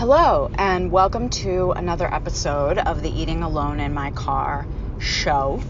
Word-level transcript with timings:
Hello, 0.00 0.50
and 0.56 0.90
welcome 0.90 1.28
to 1.28 1.72
another 1.72 2.10
episode 2.10 2.78
of 2.78 3.02
the 3.02 3.10
Eating 3.10 3.42
Alone 3.42 3.80
in 3.80 3.92
My 3.92 4.10
Car 4.12 4.66
show 4.98 5.62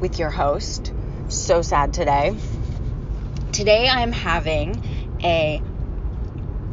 with 0.00 0.18
your 0.18 0.30
host. 0.30 0.90
So 1.28 1.60
sad 1.60 1.92
today. 1.92 2.34
Today 3.52 3.90
I'm 3.90 4.10
having 4.10 4.82
a 5.22 5.60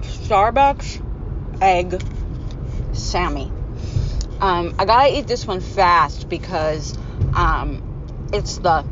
Starbucks 0.03 1.61
egg 1.61 2.01
Sammy. 2.93 3.51
Um, 4.39 4.73
I 4.79 4.85
gotta 4.85 5.19
eat 5.19 5.27
this 5.27 5.45
one 5.45 5.59
fast 5.59 6.29
because 6.29 6.97
um, 7.33 8.29
it's 8.31 8.57
the 8.59 8.85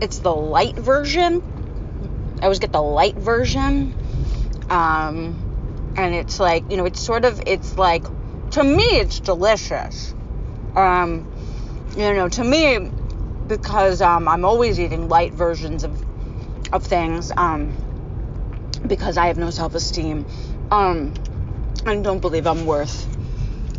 it's 0.00 0.20
the 0.20 0.34
light 0.34 0.76
version. 0.76 1.42
I 2.40 2.44
always 2.44 2.58
get 2.58 2.72
the 2.72 2.80
light 2.80 3.16
version. 3.16 3.94
Um, 4.70 5.43
and 5.96 6.14
it's 6.14 6.40
like 6.40 6.70
you 6.70 6.76
know 6.76 6.84
it's 6.84 7.00
sort 7.00 7.24
of 7.24 7.40
it's 7.46 7.78
like 7.78 8.04
to 8.50 8.62
me 8.62 8.82
it's 8.82 9.20
delicious. 9.20 10.14
Um 10.74 11.26
you 11.96 12.12
know 12.14 12.28
to 12.28 12.42
me 12.44 12.90
because 13.46 14.00
um 14.00 14.26
i'm 14.26 14.44
always 14.44 14.80
eating 14.80 15.08
light 15.08 15.32
versions 15.32 15.84
of 15.84 16.02
of 16.72 16.82
things 16.82 17.30
um 17.36 17.72
because 18.86 19.16
i 19.16 19.26
have 19.26 19.38
no 19.38 19.50
self-esteem. 19.50 20.26
Um 20.70 21.14
and 21.86 22.02
don't 22.02 22.20
believe 22.20 22.46
i'm 22.46 22.66
worth 22.66 23.08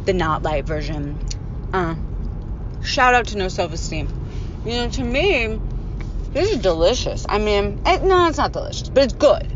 the 0.06 0.14
not 0.14 0.44
light 0.44 0.66
version. 0.66 1.18
Uh 1.74 1.96
shout 2.84 3.14
out 3.14 3.28
to 3.28 3.38
no 3.38 3.48
self-esteem. 3.48 4.08
You 4.66 4.72
know 4.72 4.90
to 4.90 5.04
me 5.04 5.60
this 6.32 6.52
is 6.52 6.62
delicious. 6.62 7.26
I 7.28 7.40
mean 7.40 7.82
it, 7.86 8.04
no 8.04 8.28
it's 8.28 8.38
not 8.38 8.54
delicious 8.54 8.90
but 8.90 9.04
it's 9.04 9.14
good 9.14 9.55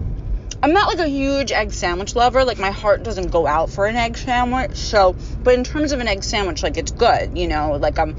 I'm 0.61 0.73
not 0.73 0.87
like 0.87 0.99
a 0.99 1.09
huge 1.09 1.53
egg 1.53 1.71
sandwich 1.71 2.15
lover. 2.15 2.43
Like 2.43 2.59
my 2.59 2.71
heart 2.71 3.03
doesn't 3.03 3.31
go 3.31 3.47
out 3.47 3.69
for 3.69 3.85
an 3.85 3.95
egg 3.95 4.17
sandwich. 4.17 4.75
So, 4.75 5.15
but 5.41 5.53
in 5.53 5.63
terms 5.63 5.93
of 5.93 6.01
an 6.01 6.07
egg 6.07 6.23
sandwich, 6.23 6.63
like 6.63 6.75
it's 6.75 6.91
good, 6.91 7.37
you 7.37 7.47
know. 7.47 7.77
Like 7.77 7.97
um, 7.97 8.17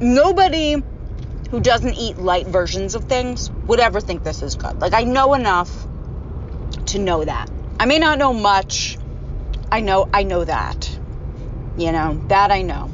nobody 0.00 0.82
who 1.50 1.60
doesn't 1.60 1.94
eat 1.94 2.18
light 2.18 2.48
versions 2.48 2.96
of 2.96 3.04
things 3.04 3.50
would 3.68 3.78
ever 3.78 4.00
think 4.00 4.24
this 4.24 4.42
is 4.42 4.56
good. 4.56 4.80
Like 4.80 4.94
I 4.94 5.04
know 5.04 5.34
enough 5.34 5.86
to 6.86 6.98
know 6.98 7.24
that. 7.24 7.48
I 7.78 7.86
may 7.86 8.00
not 8.00 8.18
know 8.18 8.32
much. 8.32 8.98
I 9.70 9.80
know 9.80 10.08
I 10.12 10.24
know 10.24 10.44
that. 10.44 10.98
You 11.76 11.92
know 11.92 12.20
that 12.28 12.50
I 12.50 12.62
know. 12.62 12.90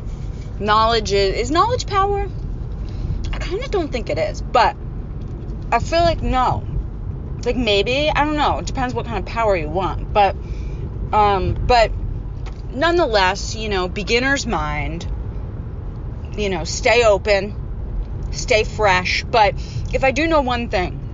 Knowledge 0.59 1.13
is 1.13 1.35
is 1.35 1.51
knowledge 1.51 1.87
power. 1.87 2.29
I 3.33 3.39
kind 3.39 3.63
of 3.65 3.71
don't 3.71 3.91
think 3.91 4.11
it 4.11 4.19
is, 4.19 4.43
but 4.43 4.77
I 5.73 5.79
feel 5.79 6.03
like 6.03 6.21
no 6.21 6.67
like 7.45 7.57
maybe 7.57 8.11
i 8.15 8.25
don't 8.25 8.37
know. 8.37 8.59
It 8.59 8.67
depends 8.67 8.95
what 8.95 9.07
kind 9.07 9.19
of 9.19 9.27
power 9.27 9.57
you 9.57 9.69
want. 9.69 10.13
But 10.13 10.37
um 11.13 11.55
but 11.67 11.91
nonetheless 12.73 13.55
you 13.55 13.69
know 13.69 13.89
beginner's 13.89 14.47
mind 14.47 15.07
you 16.37 16.49
know 16.49 16.65
stay 16.65 17.05
open 17.05 18.31
stay 18.33 18.65
fresh. 18.65 19.25
But 19.25 19.55
if 19.93 20.05
i 20.05 20.11
do 20.11 20.27
know 20.27 20.41
one 20.41 20.69
thing 20.69 21.07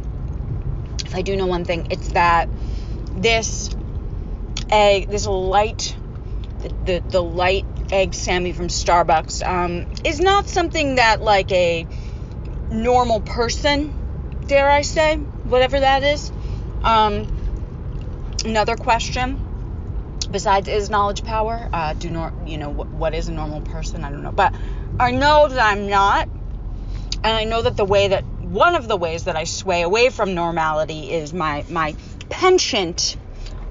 if 1.04 1.14
i 1.14 1.22
do 1.22 1.36
know 1.36 1.46
one 1.46 1.64
thing 1.64 1.86
it's 1.90 2.08
that 2.12 2.48
this 3.16 3.74
egg 4.70 5.08
this 5.08 5.26
light 5.26 5.96
the, 6.60 6.68
the, 6.84 7.02
the 7.10 7.22
light 7.22 7.64
egg 7.92 8.14
sammy 8.14 8.52
from 8.52 8.68
starbucks 8.68 9.46
um, 9.46 9.86
is 10.04 10.18
not 10.18 10.48
something 10.48 10.96
that 10.96 11.22
like 11.22 11.50
a 11.52 11.86
normal 12.70 13.20
person 13.20 14.05
dare 14.46 14.70
i 14.70 14.82
say 14.82 15.16
whatever 15.44 15.80
that 15.80 16.02
is. 16.02 16.30
Um, 16.82 17.26
another 18.44 18.76
question 18.76 19.40
besides 20.30 20.68
is 20.68 20.90
knowledge 20.90 21.24
power? 21.24 21.68
Uh, 21.72 21.94
do 21.94 22.10
nor 22.10 22.32
you 22.46 22.58
know 22.58 22.70
what, 22.70 22.92
what 22.92 23.14
is 23.14 23.28
a 23.28 23.32
normal 23.32 23.60
person? 23.60 24.04
I 24.04 24.10
don't 24.10 24.22
know. 24.22 24.32
But 24.32 24.54
i 24.98 25.10
know 25.10 25.48
that 25.48 25.60
i'm 25.60 25.88
not 25.88 26.28
and 27.22 27.36
i 27.36 27.44
know 27.44 27.62
that 27.62 27.76
the 27.76 27.84
way 27.84 28.08
that 28.08 28.24
one 28.40 28.74
of 28.74 28.88
the 28.88 28.96
ways 28.96 29.24
that 29.24 29.36
i 29.36 29.44
sway 29.44 29.82
away 29.82 30.08
from 30.10 30.34
normality 30.34 31.10
is 31.12 31.32
my 31.34 31.64
my 31.68 31.94
penchant 32.30 33.16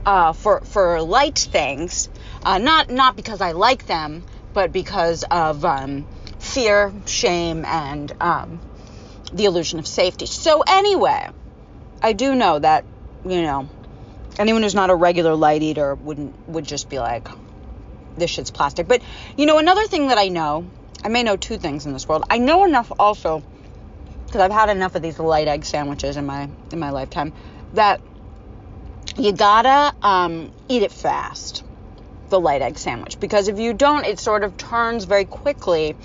uh, 0.06 0.34
for 0.34 0.60
for 0.62 1.02
light 1.02 1.40
things. 1.40 2.10
Uh, 2.44 2.60
not 2.60 2.90
not 2.92 3.16
because 3.16 3.42
i 3.42 3.54
like 3.54 3.88
them 3.88 4.24
but 4.54 4.72
because 4.72 5.24
of 5.32 5.66
um, 5.66 6.06
fear 6.40 6.94
shame 7.06 7.66
and 7.66 8.14
um, 8.22 8.62
the 9.36 9.46
illusion 9.46 9.80
of 9.80 9.88
safety 9.88 10.26
so 10.26 10.64
anyway 10.68 11.30
I 12.06 12.14
do 12.14 12.36
know 12.36 12.60
that, 12.60 12.86
you 13.26 13.42
know, 13.42 13.68
anyone 14.38 14.62
who's 14.62 14.76
not 14.76 14.92
a 14.92 14.96
regular 14.96 15.34
light 15.34 15.64
eater 15.64 15.96
wouldn't 15.96 16.48
would 16.48 16.66
just 16.66 16.88
be 16.88 17.00
like, 17.00 17.28
this 18.16 18.30
shit's 18.30 18.52
plastic. 18.52 18.88
But 18.88 19.02
you 19.38 19.48
know, 19.48 19.58
another 19.58 19.88
thing 19.88 20.10
that 20.10 20.18
I 20.20 20.28
know, 20.28 20.70
I 21.04 21.08
may 21.08 21.24
know 21.24 21.36
two 21.36 21.58
things 21.58 21.88
in 21.88 21.94
this 21.94 22.08
world. 22.08 22.24
I 22.30 22.38
know 22.38 22.64
enough 22.66 22.92
also 23.00 23.44
because 24.26 24.42
I've 24.42 24.52
had 24.52 24.70
enough 24.70 24.94
of 24.94 25.02
these 25.02 25.18
light 25.18 25.48
egg 25.48 25.66
sandwiches 25.66 26.16
in 26.16 26.28
my 26.28 26.48
in 26.72 26.80
my 26.80 26.92
lifetime 26.92 27.34
that 27.74 28.02
you 29.18 29.32
gotta 29.32 29.96
um, 30.02 30.52
eat 30.68 30.84
it 30.84 30.92
fast 30.92 31.64
the 32.30 32.40
light 32.40 32.62
egg 32.62 32.78
sandwich 32.78 33.20
because 33.20 33.48
if 33.48 33.58
you 33.60 33.74
don't 33.74 34.06
it 34.06 34.20
sort 34.20 34.44
of 34.44 34.58
turns 34.58 35.06
very 35.06 35.26
quickly 35.26 35.96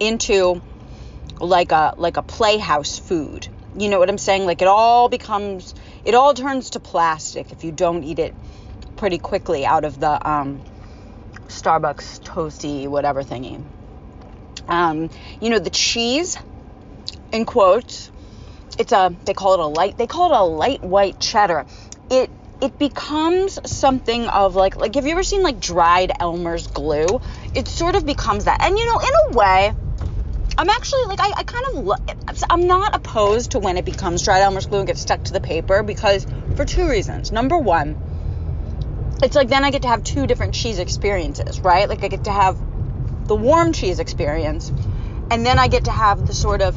into 0.00 0.60
like 1.40 1.72
a 1.72 1.94
like 1.96 2.16
a 2.16 2.22
playhouse 2.22 2.98
food 2.98 3.48
you 3.78 3.88
know 3.88 3.98
what 3.98 4.08
I'm 4.08 4.18
saying? 4.18 4.44
Like 4.44 4.60
it 4.60 4.68
all 4.68 5.08
becomes, 5.08 5.74
it 6.04 6.14
all 6.14 6.34
turns 6.34 6.70
to 6.70 6.80
plastic 6.80 7.52
if 7.52 7.62
you 7.62 7.70
don't 7.70 8.02
eat 8.02 8.18
it 8.18 8.34
pretty 8.96 9.18
quickly 9.18 9.64
out 9.64 9.84
of 9.84 10.00
the 10.00 10.28
um, 10.28 10.62
Starbucks 11.46 12.22
toasty 12.22 12.88
whatever 12.88 13.22
thingy. 13.22 13.62
Um, 14.66 15.10
you 15.40 15.50
know 15.50 15.58
the 15.58 15.70
cheese, 15.70 16.36
in 17.32 17.44
quotes, 17.44 18.10
it's 18.78 18.92
a 18.92 19.14
they 19.24 19.32
call 19.32 19.54
it 19.54 19.60
a 19.60 19.66
light 19.66 19.96
they 19.96 20.06
call 20.06 20.32
it 20.32 20.36
a 20.36 20.44
light 20.44 20.82
white 20.82 21.20
cheddar. 21.20 21.64
It 22.10 22.30
it 22.60 22.78
becomes 22.78 23.58
something 23.70 24.26
of 24.26 24.56
like 24.56 24.76
like 24.76 24.94
have 24.96 25.06
you 25.06 25.12
ever 25.12 25.22
seen 25.22 25.42
like 25.42 25.60
dried 25.60 26.10
Elmer's 26.18 26.66
glue? 26.66 27.20
It 27.54 27.68
sort 27.68 27.94
of 27.94 28.04
becomes 28.04 28.44
that, 28.44 28.62
and 28.62 28.76
you 28.76 28.86
know 28.86 29.00
in 29.00 29.34
a 29.34 29.38
way 29.38 29.74
I'm 30.58 30.68
actually 30.70 31.04
like 31.04 31.20
I, 31.20 31.32
I 31.36 31.42
kind 31.44 31.66
of 31.76 32.44
I'm 32.50 32.66
not 32.66 32.96
opposed 32.96 33.52
to 33.52 33.60
when 33.60 33.76
it 33.76 33.84
becomes 33.84 34.24
dried 34.24 34.42
Elmer's 34.42 34.66
glue 34.66 34.78
and 34.78 34.88
gets 34.88 35.00
stuck 35.00 35.22
to 35.24 35.32
the 35.32 35.40
paper 35.40 35.84
because 35.84 36.26
for 36.56 36.64
two 36.64 36.90
reasons. 36.90 37.30
Number 37.30 37.56
one, 37.56 37.96
it's 39.22 39.36
like 39.36 39.48
then 39.48 39.64
I 39.64 39.70
get 39.70 39.82
to 39.82 39.88
have 39.88 40.02
two 40.02 40.26
different 40.26 40.54
cheese 40.54 40.80
experiences, 40.80 41.60
right? 41.60 41.88
Like 41.88 42.02
I 42.02 42.08
get 42.08 42.24
to 42.24 42.32
have 42.32 42.58
the 43.28 43.36
warm 43.36 43.72
cheese 43.72 44.00
experience, 44.00 44.70
and 45.30 45.46
then 45.46 45.60
I 45.60 45.68
get 45.68 45.84
to 45.84 45.92
have 45.92 46.26
the 46.26 46.34
sort 46.34 46.60
of 46.60 46.76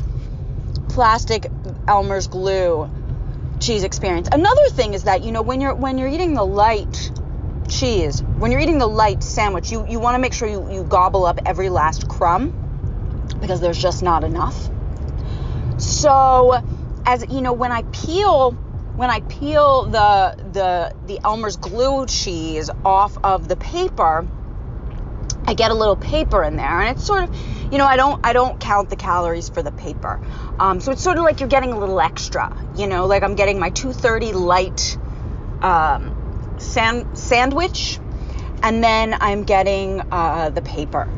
plastic 0.90 1.47
Elmer's 1.88 2.28
glue 2.28 2.88
cheese 3.59 3.84
experience. 3.84 4.30
Another 4.31 4.70
thing 4.70 4.94
is 4.94 5.06
that 5.06 5.24
you 5.24 5.31
know 5.31 5.41
when 5.41 5.59
you're 5.59 5.74
when 5.74 5.97
you're 5.97 6.08
eating 6.08 6.36
the 6.36 6.46
light 6.46 7.12
cheese, 7.68 8.22
when 8.22 8.52
you're 8.52 8.62
eating 8.62 8.78
the 8.78 8.88
light 8.88 9.24
sandwich, 9.24 9.72
you 9.72 9.88
you 9.88 10.00
want 10.00 10.14
to 10.14 10.20
make 10.20 10.36
sure 10.36 10.47
you 10.47 10.72
you 10.72 10.84
gobble 10.84 11.25
up 11.25 11.40
every 11.47 11.70
last 11.70 12.08
crumb 12.08 12.68
because 13.41 13.59
there's 13.59 13.81
just 13.81 14.03
not 14.03 14.24
enough. 14.24 14.69
So, 15.78 16.62
as 17.06 17.25
you 17.29 17.41
know, 17.41 17.53
when 17.53 17.72
I 17.72 17.81
peel 17.84 18.52
when 18.96 19.09
I 19.09 19.22
peel 19.22 19.85
the 19.85 20.35
the 20.52 20.96
the 21.07 21.19
Elmer's 21.24 21.57
glue 21.57 22.06
cheese 22.06 22.69
off 22.85 23.18
of 23.24 23.47
the 23.47 23.56
paper, 23.56 24.28
I 25.46 25.53
get 25.53 25.72
a 25.72 25.74
little 25.74 25.96
paper 25.96 26.44
in 26.44 26.56
there, 26.56 26.81
and 26.81 26.96
it's 26.96 27.06
sort 27.06 27.24
of, 27.24 27.35
you 27.72 27.78
know, 27.78 27.85
I 27.85 27.97
don't 27.97 28.25
I 28.25 28.34
don't 28.34 28.59
count 28.59 28.90
the 28.90 28.96
calories 28.96 29.50
for 29.50 29.63
the 29.63 29.72
paper, 29.72 30.22
um, 30.59 30.79
so 30.79 30.91
it's 30.91 31.02
sort 31.02 31.18
of 31.18 31.23
like 31.23 31.40
you're 31.40 31.50
getting 31.50 31.73
a 31.73 31.79
little 31.79 32.00
extra, 32.00 32.56
you 32.75 32.88
know, 32.88 33.08
like 33.08 33.23
I'm 33.23 33.35
getting 33.35 33.59
my 33.59 33.72
230 33.72 34.34
light 34.34 34.97
um, 35.62 36.56
sand, 36.59 37.18
sandwich, 37.18 37.99
and 38.61 38.84
then 38.84 39.17
I'm 39.20 39.43
getting 39.43 40.02
uh, 40.11 40.52
the 40.52 40.61
paper 40.61 41.09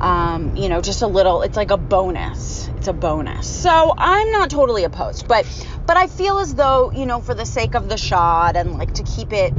um, 0.00 0.56
you 0.56 0.68
know, 0.68 0.80
just 0.80 1.02
a 1.02 1.06
little, 1.06 1.42
it's 1.42 1.56
like 1.56 1.70
a 1.70 1.76
bonus. 1.76 2.68
It's 2.76 2.88
a 2.88 2.92
bonus. 2.92 3.48
So 3.48 3.94
I'm 3.96 4.30
not 4.32 4.50
totally 4.50 4.84
opposed, 4.84 5.28
but, 5.28 5.46
but 5.86 5.96
I 5.96 6.06
feel 6.06 6.38
as 6.38 6.54
though, 6.54 6.90
you 6.90 7.06
know, 7.06 7.20
for 7.20 7.34
the 7.34 7.46
sake 7.46 7.74
of 7.74 7.88
the 7.88 7.96
shot 7.96 8.56
and 8.56 8.72
like 8.72 8.94
to 8.94 9.02
keep 9.02 9.32
it, 9.32 9.54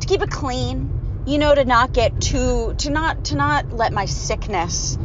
to 0.00 0.06
keep 0.06 0.22
it 0.22 0.30
clean, 0.30 1.22
you 1.26 1.38
know, 1.38 1.54
to 1.54 1.64
not 1.64 1.92
get 1.92 2.20
too, 2.20 2.74
to 2.78 2.90
not, 2.90 3.26
to 3.26 3.36
not 3.36 3.72
let 3.72 3.92
my 3.92 4.06
sickness, 4.06 4.96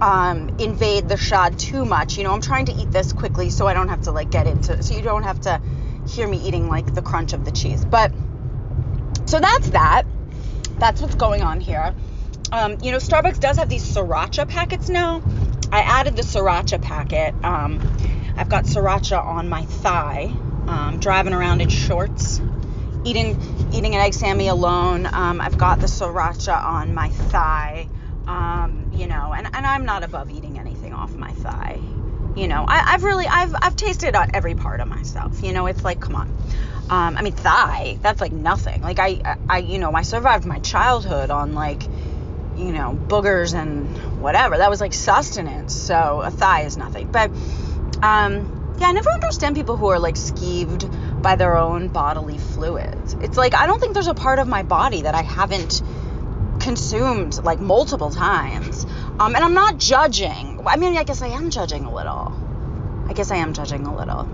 um, 0.00 0.56
invade 0.58 1.08
the 1.08 1.16
shot 1.16 1.58
too 1.58 1.84
much. 1.84 2.16
You 2.16 2.24
know, 2.24 2.32
I'm 2.32 2.40
trying 2.40 2.66
to 2.66 2.72
eat 2.72 2.92
this 2.92 3.12
quickly 3.12 3.50
so 3.50 3.66
I 3.66 3.74
don't 3.74 3.88
have 3.88 4.02
to 4.02 4.12
like 4.12 4.30
get 4.30 4.46
into, 4.46 4.82
so 4.82 4.94
you 4.94 5.02
don't 5.02 5.24
have 5.24 5.40
to 5.42 5.60
hear 6.08 6.26
me 6.26 6.38
eating 6.38 6.68
like 6.68 6.94
the 6.94 7.02
crunch 7.02 7.32
of 7.32 7.44
the 7.44 7.50
cheese. 7.50 7.84
But, 7.84 8.12
so 9.26 9.40
that's 9.40 9.70
that. 9.70 10.04
That's 10.78 11.02
what's 11.02 11.16
going 11.16 11.42
on 11.42 11.60
here. 11.60 11.94
Um, 12.50 12.78
you 12.82 12.92
know, 12.92 12.98
Starbucks 12.98 13.40
does 13.40 13.58
have 13.58 13.68
these 13.68 13.84
sriracha 13.84 14.48
packets 14.48 14.88
now. 14.88 15.22
I 15.70 15.80
added 15.80 16.16
the 16.16 16.22
sriracha 16.22 16.80
packet. 16.80 17.34
Um, 17.44 17.80
I've 18.36 18.48
got 18.48 18.64
sriracha 18.64 19.22
on 19.22 19.48
my 19.48 19.64
thigh, 19.64 20.32
um, 20.66 20.98
driving 20.98 21.34
around 21.34 21.60
in 21.60 21.68
shorts, 21.68 22.40
eating 23.04 23.38
eating 23.74 23.94
an 23.94 24.00
egg 24.00 24.14
Sammy 24.14 24.48
alone. 24.48 25.06
Um, 25.06 25.40
I've 25.40 25.58
got 25.58 25.80
the 25.80 25.86
sriracha 25.86 26.64
on 26.64 26.94
my 26.94 27.10
thigh. 27.10 27.88
Um, 28.26 28.92
you 28.94 29.06
know, 29.06 29.32
and, 29.34 29.46
and 29.46 29.66
I'm 29.66 29.84
not 29.84 30.02
above 30.02 30.30
eating 30.30 30.58
anything 30.58 30.92
off 30.92 31.14
my 31.14 31.32
thigh. 31.32 31.80
You 32.34 32.46
know, 32.46 32.64
I, 32.66 32.92
have 32.92 33.02
really 33.02 33.26
I've 33.26 33.54
I've 33.60 33.76
tasted 33.76 34.14
every 34.14 34.54
part 34.54 34.80
of 34.80 34.88
myself. 34.88 35.42
You 35.42 35.52
know, 35.52 35.66
it's 35.66 35.84
like 35.84 36.00
come 36.00 36.14
on. 36.14 36.28
Um, 36.88 37.18
I 37.18 37.22
mean 37.22 37.34
thigh, 37.34 37.98
that's 38.00 38.22
like 38.22 38.32
nothing. 38.32 38.80
Like 38.80 38.98
I 38.98 39.36
I 39.50 39.58
you 39.58 39.78
know 39.78 39.92
I 39.92 40.02
survived 40.02 40.46
my 40.46 40.60
childhood 40.60 41.30
on 41.30 41.52
like 41.52 41.82
you 42.58 42.72
know 42.72 42.98
boogers 43.08 43.54
and 43.54 44.20
whatever. 44.20 44.58
That 44.58 44.70
was 44.70 44.80
like 44.80 44.92
sustenance. 44.92 45.74
So 45.74 46.20
a 46.20 46.30
thigh 46.30 46.62
is 46.62 46.76
nothing. 46.76 47.10
But 47.10 47.30
um, 48.02 48.76
yeah, 48.78 48.88
I 48.88 48.92
never 48.92 49.10
understand 49.10 49.56
people 49.56 49.76
who 49.76 49.88
are 49.88 49.98
like 49.98 50.16
skeeved 50.16 51.22
by 51.22 51.36
their 51.36 51.56
own 51.56 51.88
bodily 51.88 52.38
fluids. 52.38 53.14
It's 53.20 53.36
like 53.36 53.54
I 53.54 53.66
don't 53.66 53.80
think 53.80 53.94
there's 53.94 54.08
a 54.08 54.14
part 54.14 54.38
of 54.38 54.48
my 54.48 54.62
body 54.62 55.02
that 55.02 55.14
I 55.14 55.22
haven't 55.22 55.82
consumed 56.60 57.42
like 57.42 57.60
multiple 57.60 58.10
times. 58.10 58.84
Um, 59.18 59.34
and 59.34 59.44
I'm 59.44 59.54
not 59.54 59.78
judging. 59.78 60.60
I 60.66 60.76
mean, 60.76 60.96
I 60.96 61.04
guess 61.04 61.22
I 61.22 61.28
am 61.28 61.50
judging 61.50 61.84
a 61.84 61.94
little. 61.94 62.32
I 63.08 63.12
guess 63.14 63.30
I 63.30 63.36
am 63.36 63.54
judging 63.54 63.86
a 63.86 63.96
little. 63.96 64.28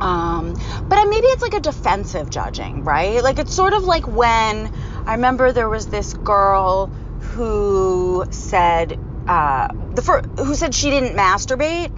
Um, 0.00 0.54
but 0.88 1.04
maybe 1.04 1.26
it's 1.26 1.42
like 1.42 1.54
a 1.54 1.60
defensive 1.60 2.30
judging, 2.30 2.84
right? 2.84 3.22
Like 3.22 3.38
it's 3.38 3.54
sort 3.54 3.72
of 3.72 3.84
like 3.84 4.06
when 4.06 4.70
I 5.06 5.14
remember 5.14 5.52
there 5.52 5.68
was 5.68 5.86
this 5.86 6.14
girl 6.14 6.86
who 7.20 8.24
said 8.30 8.98
uh, 9.26 9.68
the 9.94 10.02
fir- 10.02 10.22
who 10.38 10.54
said 10.54 10.74
she 10.74 10.90
didn't 10.90 11.16
masturbate, 11.16 11.90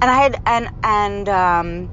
and 0.00 0.10
I 0.10 0.22
had 0.22 0.40
and 0.46 0.68
and 0.82 1.28
um, 1.28 1.90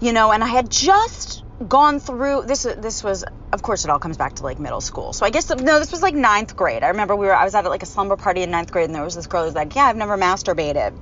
you 0.00 0.12
know, 0.12 0.32
and 0.32 0.42
I 0.42 0.48
had 0.48 0.70
just 0.70 1.44
gone 1.68 2.00
through 2.00 2.42
this. 2.46 2.62
This 2.62 3.02
was, 3.04 3.24
of 3.52 3.62
course, 3.62 3.84
it 3.84 3.90
all 3.90 3.98
comes 3.98 4.16
back 4.16 4.34
to 4.36 4.42
like 4.42 4.58
middle 4.58 4.80
school. 4.80 5.12
So 5.12 5.24
I 5.24 5.30
guess 5.30 5.48
no, 5.50 5.78
this 5.78 5.92
was 5.92 6.02
like 6.02 6.14
ninth 6.14 6.56
grade. 6.56 6.82
I 6.82 6.88
remember 6.88 7.16
we 7.16 7.26
were 7.26 7.34
I 7.34 7.44
was 7.44 7.54
at 7.54 7.64
like 7.64 7.82
a 7.82 7.86
slumber 7.86 8.16
party 8.16 8.42
in 8.42 8.50
ninth 8.50 8.72
grade, 8.72 8.86
and 8.86 8.94
there 8.94 9.04
was 9.04 9.14
this 9.14 9.26
girl 9.26 9.42
who 9.42 9.46
was 9.46 9.54
like, 9.54 9.74
"Yeah, 9.74 9.84
I've 9.84 9.96
never 9.96 10.16
masturbated," 10.16 10.94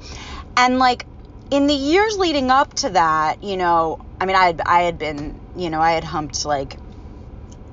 and 0.57 0.79
like 0.79 1.07
in 1.51 1.67
the 1.67 1.75
years 1.75 2.17
leading 2.19 2.51
up 2.51 2.75
to 2.75 2.91
that, 2.91 3.43
you 3.43 3.57
know, 3.57 4.05
I 4.21 4.27
mean, 4.27 4.37
I 4.37 4.47
had 4.47 4.61
I 4.65 4.83
had 4.83 4.99
been, 4.99 5.39
you 5.57 5.71
know, 5.71 5.81
I 5.81 5.93
had 5.93 6.05
humped 6.05 6.45
like 6.45 6.77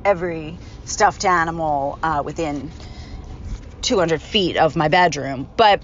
every 0.04 0.58
stuffed 0.86 1.26
animal 1.26 2.00
uh, 2.04 2.22
within 2.24 2.72
200 3.82 4.22
feet 4.22 4.58
of 4.58 4.76
my 4.76 4.88
bedroom, 4.88 5.50
but 5.58 5.82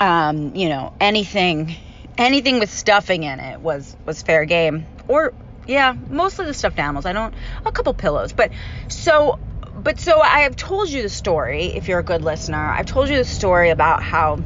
um, 0.00 0.54
you 0.54 0.68
know, 0.68 0.92
anything 1.00 1.76
anything 2.16 2.60
with 2.60 2.70
stuffing 2.70 3.22
in 3.22 3.40
it 3.40 3.60
was 3.60 3.96
was 4.06 4.22
fair 4.22 4.44
game. 4.44 4.86
Or 5.08 5.32
yeah, 5.66 5.94
mostly 6.08 6.46
the 6.46 6.54
stuffed 6.54 6.78
animals. 6.78 7.06
I 7.06 7.12
don't 7.12 7.34
a 7.64 7.72
couple 7.72 7.94
pillows, 7.94 8.32
but 8.32 8.52
so 8.88 9.38
but 9.74 9.98
so 9.98 10.20
I 10.20 10.40
have 10.40 10.56
told 10.56 10.88
you 10.88 11.02
the 11.02 11.08
story 11.08 11.66
if 11.66 11.88
you're 11.88 11.98
a 11.98 12.04
good 12.04 12.22
listener. 12.22 12.70
I've 12.70 12.86
told 12.86 13.08
you 13.08 13.16
the 13.16 13.24
story 13.24 13.70
about 13.70 14.02
how 14.02 14.38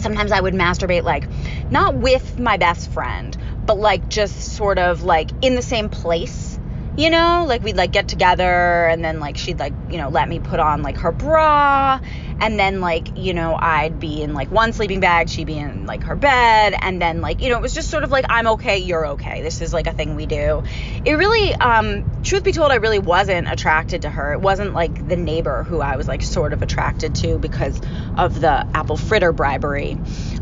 sometimes 0.00 0.32
I 0.32 0.40
would 0.40 0.54
masturbate 0.54 1.04
like 1.04 1.28
not 1.70 1.94
with 1.94 2.38
my 2.38 2.56
best 2.56 2.90
friend, 2.90 3.36
but 3.66 3.78
like 3.78 4.08
just 4.08 4.54
sort 4.54 4.78
of 4.78 5.02
like 5.02 5.30
in 5.42 5.54
the 5.54 5.62
same 5.62 5.88
place 5.88 6.49
you 6.96 7.08
know 7.08 7.44
like 7.48 7.62
we'd 7.62 7.76
like 7.76 7.92
get 7.92 8.08
together 8.08 8.86
and 8.88 9.04
then 9.04 9.20
like 9.20 9.36
she'd 9.36 9.58
like 9.58 9.74
you 9.88 9.96
know 9.96 10.08
let 10.08 10.28
me 10.28 10.40
put 10.40 10.60
on 10.60 10.82
like 10.82 10.98
her 10.98 11.12
bra. 11.12 12.00
And 12.42 12.58
then 12.58 12.80
like 12.80 13.12
you 13.16 13.34
know 13.34 13.56
i'd 13.60 13.98
be 13.98 14.22
in 14.22 14.32
like 14.34 14.50
one 14.50 14.72
sleeping 14.72 15.00
bag 15.00 15.28
she'd 15.28 15.46
be 15.46 15.58
in 15.58 15.86
like 15.86 16.04
her 16.04 16.16
bed. 16.16 16.74
And 16.80 17.00
then 17.00 17.20
like 17.20 17.40
you 17.42 17.48
know 17.48 17.56
it 17.56 17.62
was 17.62 17.74
just 17.74 17.90
sort 17.90 18.04
of 18.04 18.10
like 18.10 18.24
i'm 18.28 18.46
okay 18.48 18.78
you're 18.78 19.06
okay. 19.08 19.42
This 19.42 19.60
is 19.60 19.72
like 19.72 19.86
a 19.86 19.92
thing 19.92 20.14
we 20.16 20.26
do. 20.26 20.62
It 21.04 21.12
really 21.12 21.54
um 21.56 22.04
truth 22.22 22.44
be 22.44 22.52
told 22.52 22.72
i 22.72 22.76
really 22.76 22.98
wasn't 22.98 23.50
attracted 23.50 24.02
to 24.02 24.10
her. 24.10 24.32
It 24.32 24.40
wasn't 24.40 24.74
like 24.74 25.06
the 25.06 25.16
neighbor 25.16 25.62
who 25.62 25.80
i 25.80 25.96
was 25.96 26.08
like 26.08 26.22
sort 26.22 26.52
of 26.52 26.62
attracted 26.62 27.14
to 27.16 27.38
because 27.38 27.80
of 28.16 28.40
the 28.40 28.66
apple 28.74 28.96
fritter 28.96 29.32
bribery 29.32 29.98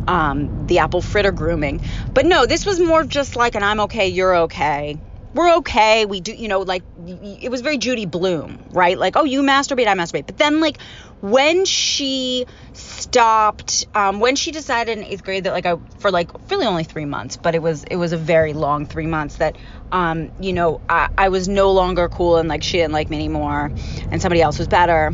um 0.07 0.67
the 0.67 0.79
apple 0.79 1.03
fritter 1.03 1.33
grooming. 1.33 1.81
But 2.15 2.25
no 2.27 2.47
this 2.47 2.65
was 2.65 2.81
more 2.81 3.05
just 3.05 3.37
like 3.37 3.55
an 3.55 3.63
i'm 3.63 3.81
okay 3.81 4.09
you're 4.09 4.37
okay 4.37 4.99
we're 5.35 5.57
okay. 5.59 6.07
We 6.07 6.21
do, 6.21 6.33
you 6.33 6.49
know, 6.49 6.61
like 6.61 6.83
it 7.07 7.51
was 7.51 7.61
very 7.61 7.79
Judy 7.79 8.07
Blume, 8.07 8.65
right? 8.71 8.99
Like, 8.99 9.17
oh, 9.17 9.25
you 9.25 9.43
masturbate, 9.43 9.87
I 9.87 9.95
masturbate. 9.95 10.27
But 10.27 10.39
then, 10.39 10.61
like, 10.61 10.81
when 11.21 11.65
she 11.65 12.47
stopped, 12.73 13.87
um, 13.95 14.21
when 14.21 14.37
she 14.37 14.53
decided 14.53 14.99
in 14.99 15.05
eighth 15.05 15.25
grade 15.25 15.45
that, 15.45 15.53
like, 15.53 15.67
I 15.67 15.77
for 15.99 16.11
like 16.11 16.31
really 16.51 16.67
only 16.67 16.85
three 16.85 17.05
months, 17.05 17.37
but 17.37 17.55
it 17.55 17.63
was 17.63 17.85
it 17.85 17.97
was 17.97 18.13
a 18.13 18.17
very 18.17 18.53
long 18.53 18.87
three 18.87 19.07
months 19.07 19.37
that, 19.37 19.57
um, 19.93 20.31
you 20.41 20.53
know, 20.53 20.81
I, 20.89 21.09
I 21.17 21.29
was 21.29 21.49
no 21.49 21.73
longer 21.73 22.09
cool 22.09 22.37
and 22.37 22.49
like 22.49 22.63
she 22.63 22.79
didn't 22.79 22.93
like 22.93 23.11
me 23.11 23.17
anymore, 23.17 23.71
and 24.11 24.23
somebody 24.23 24.41
else 24.43 24.59
was 24.59 24.69
better. 24.69 25.13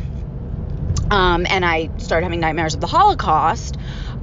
Um, 1.10 1.46
and 1.48 1.64
I 1.64 1.90
started 1.98 2.24
having 2.24 2.40
nightmares 2.40 2.74
of 2.74 2.80
the 2.80 2.86
Holocaust. 2.86 3.76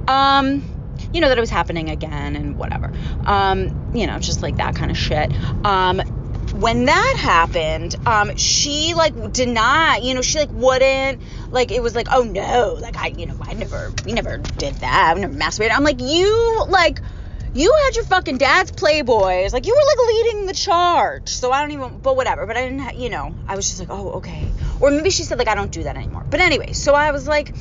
Um, 0.08 0.64
you 1.12 1.20
know, 1.20 1.28
that 1.28 1.38
it 1.38 1.40
was 1.40 1.50
happening 1.50 1.90
again 1.90 2.36
and 2.36 2.56
whatever. 2.56 2.92
Um, 3.24 3.70
you 3.92 4.06
know, 4.06 4.18
just 4.18 4.42
like 4.42 4.56
that 4.56 4.74
kind 4.74 4.90
of 4.90 4.96
shit. 4.96 5.32
Um, 5.64 6.02
when 6.54 6.84
that 6.84 7.16
happened, 7.18 7.94
um, 8.06 8.36
she 8.36 8.94
like 8.94 9.14
not, 9.16 10.02
you 10.02 10.14
know, 10.14 10.22
she 10.22 10.38
like 10.38 10.50
wouldn't, 10.52 11.20
like 11.50 11.70
it 11.70 11.82
was 11.82 11.94
like, 11.94 12.08
oh 12.12 12.22
no, 12.22 12.76
like 12.80 12.96
I, 12.96 13.08
you 13.08 13.26
know, 13.26 13.36
I 13.40 13.54
never, 13.54 13.92
we 14.04 14.12
never 14.12 14.38
did 14.38 14.74
that, 14.76 15.14
I 15.16 15.20
never 15.20 15.32
masturbated. 15.32 15.70
I'm 15.72 15.84
like, 15.84 16.00
you 16.00 16.66
like, 16.68 17.00
you 17.54 17.72
had 17.84 17.96
your 17.96 18.04
fucking 18.04 18.38
dad's 18.38 18.72
playboys, 18.72 19.52
like 19.52 19.66
you 19.66 19.74
were 19.74 19.86
like 19.86 20.08
leading 20.08 20.46
the 20.46 20.54
charge. 20.54 21.28
So 21.28 21.52
I 21.52 21.60
don't 21.62 21.72
even, 21.72 21.98
but 21.98 22.16
whatever. 22.16 22.46
But 22.46 22.56
I 22.56 22.62
didn't, 22.62 22.78
ha- 22.80 22.92
you 22.96 23.10
know, 23.10 23.34
I 23.46 23.56
was 23.56 23.68
just 23.68 23.80
like, 23.80 23.90
oh 23.90 24.12
okay. 24.12 24.46
Or 24.80 24.90
maybe 24.90 25.10
she 25.10 25.24
said 25.24 25.38
like 25.38 25.48
I 25.48 25.54
don't 25.54 25.70
do 25.70 25.82
that 25.82 25.96
anymore. 25.96 26.24
But 26.28 26.40
anyway, 26.40 26.72
so 26.72 26.94
I 26.94 27.12
was 27.12 27.28
like 27.28 27.54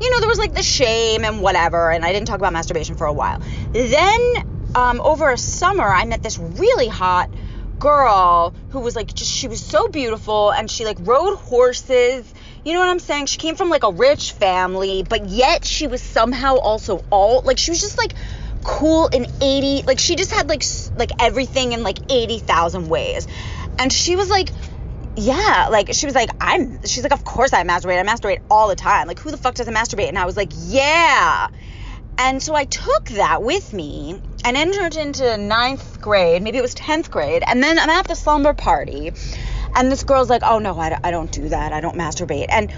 you 0.00 0.10
know, 0.10 0.20
there 0.20 0.28
was 0.28 0.38
like 0.38 0.54
the 0.54 0.62
shame 0.62 1.24
and 1.24 1.42
whatever, 1.42 1.90
and 1.90 2.04
I 2.04 2.12
didn't 2.12 2.28
talk 2.28 2.38
about 2.38 2.52
masturbation 2.52 2.94
for 2.94 3.06
a 3.06 3.12
while. 3.12 3.40
Then, 3.72 4.20
um, 4.74 5.00
over 5.00 5.30
a 5.30 5.38
summer, 5.38 5.84
I 5.84 6.04
met 6.04 6.22
this 6.22 6.38
really 6.38 6.88
hot 6.88 7.30
girl 7.78 8.54
who 8.70 8.80
was 8.80 8.96
like, 8.96 9.14
just, 9.14 9.30
she 9.30 9.48
was 9.48 9.60
so 9.60 9.88
beautiful, 9.88 10.52
and 10.52 10.70
she 10.70 10.84
like 10.84 10.98
rode 11.00 11.36
horses. 11.38 12.32
You 12.64 12.74
know 12.74 12.80
what 12.80 12.88
I'm 12.88 12.98
saying? 12.98 13.26
She 13.26 13.38
came 13.38 13.56
from 13.56 13.70
like 13.70 13.84
a 13.84 13.92
rich 13.92 14.32
family, 14.32 15.02
but 15.02 15.28
yet 15.28 15.64
she 15.64 15.86
was 15.86 16.02
somehow 16.02 16.56
also 16.56 17.04
all, 17.10 17.42
like, 17.42 17.58
she 17.58 17.70
was 17.70 17.80
just 17.80 17.98
like, 17.98 18.14
cool 18.64 19.06
in 19.06 19.24
80 19.40 19.82
like 19.86 20.00
she 20.00 20.16
just 20.16 20.32
had 20.32 20.48
like 20.48 20.64
like 20.96 21.12
everything 21.20 21.72
in 21.72 21.84
like 21.84 21.98
80,000 22.10 22.88
ways 22.88 23.26
and 23.78 23.92
she 23.92 24.16
was 24.16 24.28
like 24.28 24.50
yeah, 25.18 25.68
like 25.70 25.92
she 25.92 26.06
was 26.06 26.14
like, 26.14 26.30
I'm, 26.40 26.84
she's 26.84 27.02
like, 27.02 27.12
of 27.12 27.24
course 27.24 27.52
I 27.52 27.64
masturbate. 27.64 27.98
I 27.98 28.04
masturbate 28.04 28.40
all 28.50 28.68
the 28.68 28.76
time. 28.76 29.06
Like, 29.06 29.18
who 29.18 29.30
the 29.30 29.36
fuck 29.36 29.54
doesn't 29.54 29.74
masturbate? 29.74 30.08
And 30.08 30.18
I 30.18 30.24
was 30.24 30.36
like, 30.36 30.52
yeah. 30.54 31.48
And 32.18 32.42
so 32.42 32.54
I 32.54 32.64
took 32.64 33.04
that 33.10 33.42
with 33.42 33.72
me 33.72 34.20
and 34.44 34.56
entered 34.56 34.96
into 34.96 35.36
ninth 35.36 36.00
grade, 36.00 36.42
maybe 36.42 36.58
it 36.58 36.62
was 36.62 36.74
10th 36.74 37.10
grade. 37.10 37.44
And 37.46 37.62
then 37.62 37.78
I'm 37.78 37.90
at 37.90 38.08
the 38.08 38.16
slumber 38.16 38.54
party, 38.54 39.12
and 39.74 39.92
this 39.92 40.02
girl's 40.02 40.28
like, 40.28 40.42
oh 40.44 40.58
no, 40.58 40.78
I, 40.78 40.98
I 41.02 41.10
don't 41.10 41.30
do 41.30 41.48
that. 41.50 41.72
I 41.72 41.80
don't 41.80 41.96
masturbate. 41.96 42.46
And 42.48 42.72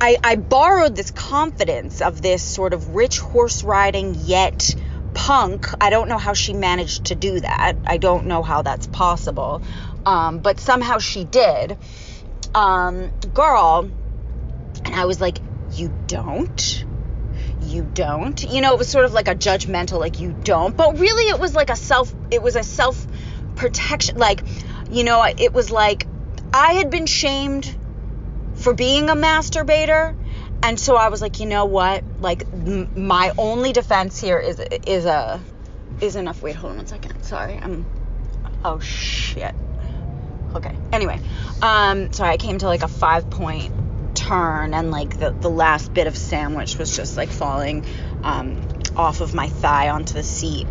I, 0.00 0.16
I 0.24 0.34
borrowed 0.34 0.96
this 0.96 1.12
confidence 1.12 2.00
of 2.00 2.22
this 2.22 2.42
sort 2.42 2.74
of 2.74 2.96
rich 2.96 3.20
horse 3.20 3.62
riding, 3.62 4.16
yet 4.18 4.74
punk. 5.14 5.68
I 5.80 5.90
don't 5.90 6.08
know 6.08 6.18
how 6.18 6.32
she 6.32 6.52
managed 6.52 7.06
to 7.06 7.14
do 7.14 7.38
that. 7.38 7.76
I 7.84 7.98
don't 7.98 8.26
know 8.26 8.42
how 8.42 8.62
that's 8.62 8.88
possible 8.88 9.62
um, 10.06 10.40
but 10.40 10.60
somehow 10.60 10.98
she 10.98 11.24
did. 11.24 11.78
Um, 12.54 13.10
girl, 13.32 13.90
and 14.84 14.94
I 14.94 15.06
was 15.06 15.20
like, 15.20 15.40
you 15.74 15.92
don't? 16.06 16.84
You 17.60 17.88
don't? 17.94 18.42
You 18.42 18.60
know, 18.60 18.74
it 18.74 18.78
was 18.78 18.88
sort 18.88 19.04
of 19.04 19.12
like 19.12 19.28
a 19.28 19.34
judgmental, 19.34 19.98
like, 19.98 20.18
you 20.18 20.34
don't. 20.44 20.76
But 20.76 20.98
really, 20.98 21.34
it 21.34 21.40
was 21.40 21.54
like 21.54 21.70
a 21.70 21.76
self, 21.76 22.14
it 22.30 22.42
was 22.42 22.56
a 22.56 22.64
self 22.64 23.06
protection. 23.54 24.14
Like, 24.18 24.44
you 24.90 25.04
know, 25.04 25.26
it 25.38 25.54
was 25.54 25.70
like 25.70 26.06
I 26.52 26.72
had 26.72 26.90
been 26.90 27.06
shamed 27.06 27.74
for 28.54 28.74
being 28.74 29.08
a 29.08 29.14
masturbator. 29.14 30.14
And 30.62 30.78
so 30.78 30.96
I 30.96 31.08
was 31.08 31.20
like, 31.20 31.40
you 31.40 31.46
know 31.46 31.64
what? 31.64 32.04
Like, 32.20 32.46
m- 32.52 32.88
my 32.94 33.32
only 33.38 33.72
defense 33.72 34.20
here 34.20 34.38
is 34.38 34.60
is 34.86 35.06
a 35.06 35.40
is 36.00 36.16
enough. 36.16 36.42
Wait, 36.42 36.54
hold 36.54 36.72
on 36.72 36.76
one 36.78 36.86
second. 36.86 37.22
Sorry, 37.22 37.58
I'm. 37.60 37.86
Oh 38.64 38.78
shit. 38.78 39.54
Okay. 40.54 40.74
Anyway, 40.92 41.18
um, 41.62 42.12
sorry, 42.12 42.30
I 42.30 42.36
came 42.36 42.58
to 42.58 42.66
like 42.66 42.82
a 42.82 42.88
five 42.88 43.30
point 43.30 43.72
turn 44.14 44.74
and 44.74 44.90
like 44.90 45.18
the, 45.18 45.30
the 45.30 45.50
last 45.50 45.92
bit 45.92 46.06
of 46.06 46.16
sandwich 46.16 46.76
was 46.76 46.94
just 46.94 47.16
like 47.16 47.30
falling 47.30 47.84
um, 48.22 48.60
off 48.96 49.20
of 49.20 49.34
my 49.34 49.48
thigh 49.48 49.88
onto 49.88 50.14
the 50.14 50.22
seat. 50.22 50.66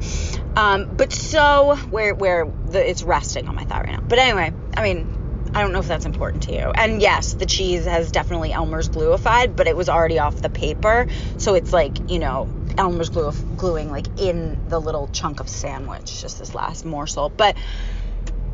Um, 0.55 0.95
but 0.95 1.11
so 1.11 1.75
where 1.89 2.13
where 2.13 2.45
the, 2.67 2.87
it's 2.87 3.03
resting 3.03 3.47
on 3.47 3.55
my 3.55 3.63
thigh 3.63 3.81
right 3.81 3.89
now. 3.89 4.01
But 4.01 4.19
anyway, 4.19 4.53
I 4.75 4.83
mean, 4.83 5.49
I 5.53 5.61
don't 5.61 5.73
know 5.73 5.79
if 5.79 5.87
that's 5.87 6.05
important 6.05 6.43
to 6.43 6.53
you. 6.53 6.71
And 6.75 7.01
yes, 7.01 7.33
the 7.33 7.45
cheese 7.45 7.85
has 7.85 8.11
definitely 8.11 8.53
Elmer's 8.53 8.89
gluified, 8.89 9.55
but 9.55 9.67
it 9.67 9.75
was 9.75 9.89
already 9.89 10.19
off 10.19 10.41
the 10.41 10.49
paper, 10.49 11.07
so 11.37 11.55
it's 11.55 11.73
like 11.73 12.09
you 12.09 12.19
know 12.19 12.49
Elmer's 12.77 13.09
glue 13.09 13.31
gluing 13.57 13.89
like 13.89 14.07
in 14.19 14.69
the 14.69 14.79
little 14.79 15.07
chunk 15.07 15.39
of 15.39 15.49
sandwich, 15.49 16.21
just 16.21 16.39
this 16.39 16.53
last 16.53 16.85
morsel. 16.85 17.29
But 17.29 17.57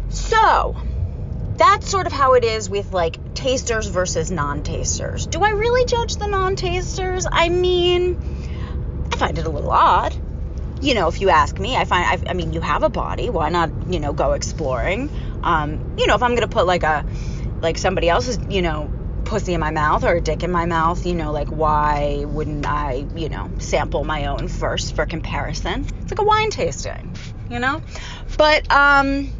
so 0.10 0.76
that's 1.58 1.90
sort 1.90 2.08
of 2.08 2.14
how 2.14 2.34
it 2.36 2.44
is 2.44 2.70
with 2.70 2.94
like 2.94 3.34
tasters 3.34 3.88
versus 3.88 4.32
non-tasters. 4.32 5.28
Do 5.28 5.44
I 5.44 5.50
really 5.50 5.86
judge 5.86 6.18
the 6.18 6.28
non-tasters? 6.28 7.26
I 7.32 7.50
mean, 7.50 8.20
I 9.12 9.16
find 9.16 9.38
it 9.38 9.46
a 9.46 9.50
little 9.50 9.72
odd. 9.72 10.16
You 10.82 10.94
know, 10.94 11.08
if 11.08 11.22
you 11.22 11.30
ask 11.30 11.60
me, 11.60 11.76
I 11.76 11.86
find 11.86 12.06
I, 12.06 12.32
I 12.32 12.34
mean, 12.34 12.54
you 12.54 12.62
have 12.62 12.84
a 12.84 12.90
body. 12.90 13.30
Why 13.30 13.50
not, 13.50 13.72
you 13.90 14.00
know, 14.00 14.14
go 14.14 14.34
exploring? 14.34 15.10
Um, 15.44 15.96
you 15.98 16.08
know, 16.08 16.16
if 16.16 16.22
I'm 16.22 16.36
gonna 16.36 16.48
put 16.48 16.68
like 16.68 16.84
a 16.84 17.06
like 17.62 17.78
somebody 17.78 18.10
else's, 18.10 18.38
you 18.50 18.62
know, 18.62 18.92
pussy 19.26 19.54
in 19.54 19.60
my 19.60 19.72
mouth 19.72 20.04
or 20.04 20.16
a 20.16 20.22
dick 20.22 20.44
in 20.44 20.52
my 20.52 20.66
mouth, 20.66 21.06
you 21.06 21.16
know, 21.16 21.32
like 21.32 21.50
why 21.50 22.24
wouldn't 22.26 22.66
I, 22.66 23.08
you 23.16 23.30
know, 23.30 23.50
sample 23.58 24.04
my 24.04 24.28
own 24.28 24.48
first 24.48 24.96
for 24.96 25.06
comparison? 25.06 25.86
It's 26.02 26.12
like 26.12 26.20
a 26.20 26.24
wine 26.24 26.52
tasting, 26.52 27.16
you 27.50 27.60
know? 27.60 27.82
But 28.38 28.72
um 28.72 29.32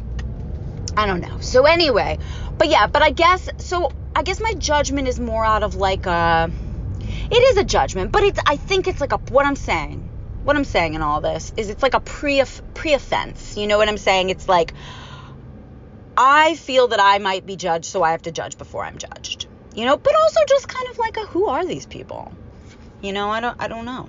I 0.98 1.06
don't 1.06 1.20
know. 1.20 1.38
So 1.40 1.64
anyway, 1.64 2.18
but 2.58 2.68
yeah, 2.68 2.86
but 2.86 3.02
I 3.02 3.10
guess 3.10 3.48
so 3.58 3.92
I 4.14 4.22
guess 4.22 4.40
my 4.40 4.52
judgment 4.58 5.08
is 5.08 5.20
more 5.20 5.44
out 5.44 5.62
of 5.62 5.76
like 5.76 6.06
a 6.06 6.50
it 7.30 7.42
is 7.50 7.56
a 7.56 7.64
judgment, 7.64 8.12
but 8.12 8.22
it's 8.22 8.40
I 8.46 8.56
think 8.56 8.88
it's 8.88 9.00
like 9.00 9.12
a 9.12 9.18
what 9.30 9.46
I'm 9.46 9.56
saying. 9.56 10.00
What 10.44 10.56
I'm 10.56 10.64
saying 10.64 10.94
in 10.94 11.02
all 11.02 11.20
this 11.20 11.52
is 11.56 11.68
it's 11.68 11.82
like 11.82 11.94
a 11.94 12.00
pre 12.00 12.42
pre 12.74 12.94
offense. 12.94 13.56
You 13.56 13.66
know 13.66 13.78
what 13.78 13.88
I'm 13.88 13.98
saying? 13.98 14.30
It's 14.30 14.48
like 14.48 14.74
I 16.16 16.56
feel 16.56 16.88
that 16.88 17.00
I 17.00 17.18
might 17.18 17.46
be 17.46 17.56
judged, 17.56 17.84
so 17.84 18.02
I 18.02 18.10
have 18.10 18.22
to 18.22 18.32
judge 18.32 18.58
before 18.58 18.84
I'm 18.84 18.98
judged 18.98 19.46
you 19.78 19.84
know, 19.84 19.96
but 19.96 20.12
also 20.12 20.40
just 20.48 20.66
kind 20.66 20.88
of 20.90 20.98
like 20.98 21.16
a 21.18 21.26
who 21.26 21.46
are 21.46 21.64
these 21.64 21.86
people? 21.86 22.32
You 23.00 23.12
know, 23.12 23.30
I 23.30 23.40
don't 23.40 23.56
I 23.60 23.68
don't 23.68 23.84
know. 23.84 24.08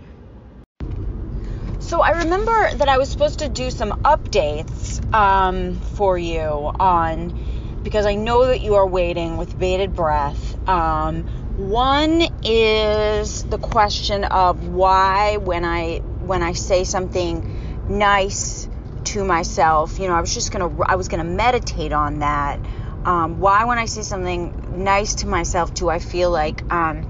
So 1.79 2.01
I 2.01 2.23
remember 2.23 2.77
that 2.77 2.89
I 2.89 2.97
was 2.97 3.07
supposed 3.09 3.39
to 3.39 3.49
do 3.49 3.69
some 3.69 3.91
updates 4.03 4.78
um, 5.13 5.75
for 5.75 6.17
you 6.17 6.71
on 6.79 7.33
because 7.83 8.05
I 8.05 8.15
know 8.15 8.47
that 8.47 8.61
you 8.61 8.75
are 8.75 8.87
waiting 8.87 9.37
with 9.37 9.57
bated 9.57 9.95
breath. 9.95 10.57
Um, 10.67 11.23
one 11.55 12.23
is 12.43 13.43
the 13.43 13.57
question 13.57 14.23
of 14.25 14.67
why 14.67 15.37
when 15.37 15.65
I 15.65 15.97
when 16.19 16.43
I 16.43 16.53
say 16.53 16.83
something 16.83 17.49
nice 17.87 18.67
to 19.05 19.23
myself, 19.23 19.97
you 19.99 20.07
know, 20.07 20.13
I 20.13 20.21
was 20.21 20.33
just 20.33 20.51
gonna 20.51 20.71
I 20.83 20.95
was 20.95 21.07
gonna 21.07 21.23
meditate 21.23 21.93
on 21.93 22.19
that 22.19 22.59
um, 23.05 23.39
why, 23.39 23.63
when 23.65 23.77
I 23.77 23.85
say 23.85 24.01
something 24.01 24.83
nice 24.83 25.15
to 25.15 25.27
myself, 25.27 25.73
do 25.73 25.89
I 25.89 25.99
feel 25.99 26.31
like, 26.31 26.69
um, 26.71 27.07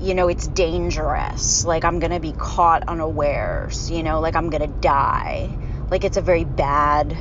you 0.00 0.14
know, 0.14 0.28
it's 0.28 0.46
dangerous? 0.46 1.64
Like 1.64 1.84
I'm 1.84 1.98
going 1.98 2.12
to 2.12 2.20
be 2.20 2.32
caught 2.32 2.84
unawares, 2.88 3.90
you 3.90 4.02
know, 4.02 4.20
like 4.20 4.36
I'm 4.36 4.50
going 4.50 4.62
to 4.62 4.80
die. 4.80 5.56
Like 5.90 6.04
it's 6.04 6.16
a 6.16 6.22
very 6.22 6.44
bad, 6.44 7.16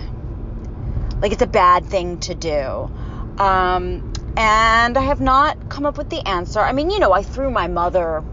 like 1.21 1.31
it's 1.31 1.41
a 1.41 1.47
bad 1.47 1.85
thing 1.85 2.19
to 2.19 2.35
do. 2.35 2.91
Um, 3.37 4.13
and 4.37 4.97
I 4.97 5.01
have 5.01 5.19
not 5.19 5.69
come 5.69 5.85
up 5.85 5.97
with 5.97 6.09
the 6.09 6.25
answer. 6.27 6.59
I 6.59 6.71
mean, 6.71 6.89
you 6.91 6.99
know, 6.99 7.11
I 7.11 7.23
threw 7.23 7.49
my 7.49 7.67
mother 7.67 8.23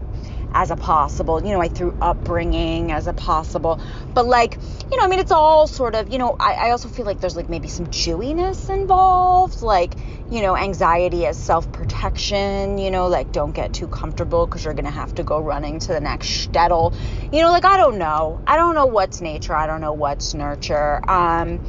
as 0.57 0.71
a 0.71 0.75
possible, 0.75 1.43
you 1.45 1.51
know, 1.51 1.61
I 1.61 1.67
threw 1.67 1.95
upbringing 2.01 2.91
as 2.91 3.05
a 3.05 3.13
possible, 3.13 3.79
but 4.15 4.25
like, 4.25 4.57
you 4.91 4.97
know, 4.97 5.03
I 5.03 5.07
mean, 5.07 5.19
it's 5.19 5.31
all 5.31 5.67
sort 5.67 5.93
of, 5.93 6.11
you 6.11 6.17
know, 6.17 6.35
I, 6.39 6.53
I 6.53 6.69
also 6.71 6.89
feel 6.89 7.05
like 7.05 7.19
there's 7.19 7.35
like 7.35 7.47
maybe 7.47 7.67
some 7.67 7.85
Jewiness 7.85 8.67
involved, 8.67 9.61
like, 9.61 9.93
you 10.31 10.41
know, 10.41 10.57
anxiety 10.57 11.27
as 11.27 11.37
self 11.37 11.71
protection, 11.71 12.79
you 12.79 12.89
know, 12.89 13.07
like 13.07 13.31
don't 13.31 13.51
get 13.51 13.71
too 13.71 13.87
comfortable 13.87 14.47
because 14.47 14.65
you're 14.65 14.73
going 14.73 14.85
to 14.85 14.89
have 14.91 15.13
to 15.15 15.23
go 15.23 15.39
running 15.39 15.77
to 15.77 15.93
the 15.93 16.01
next 16.01 16.27
shtetl. 16.27 16.91
You 17.31 17.41
know, 17.43 17.51
like, 17.51 17.65
I 17.65 17.77
don't 17.77 17.99
know. 17.99 18.41
I 18.47 18.55
don't 18.55 18.73
know 18.73 18.87
what's 18.87 19.21
nature. 19.21 19.53
I 19.53 19.67
don't 19.67 19.81
know 19.81 19.93
what's 19.93 20.33
nurture. 20.33 20.99
Um, 21.07 21.61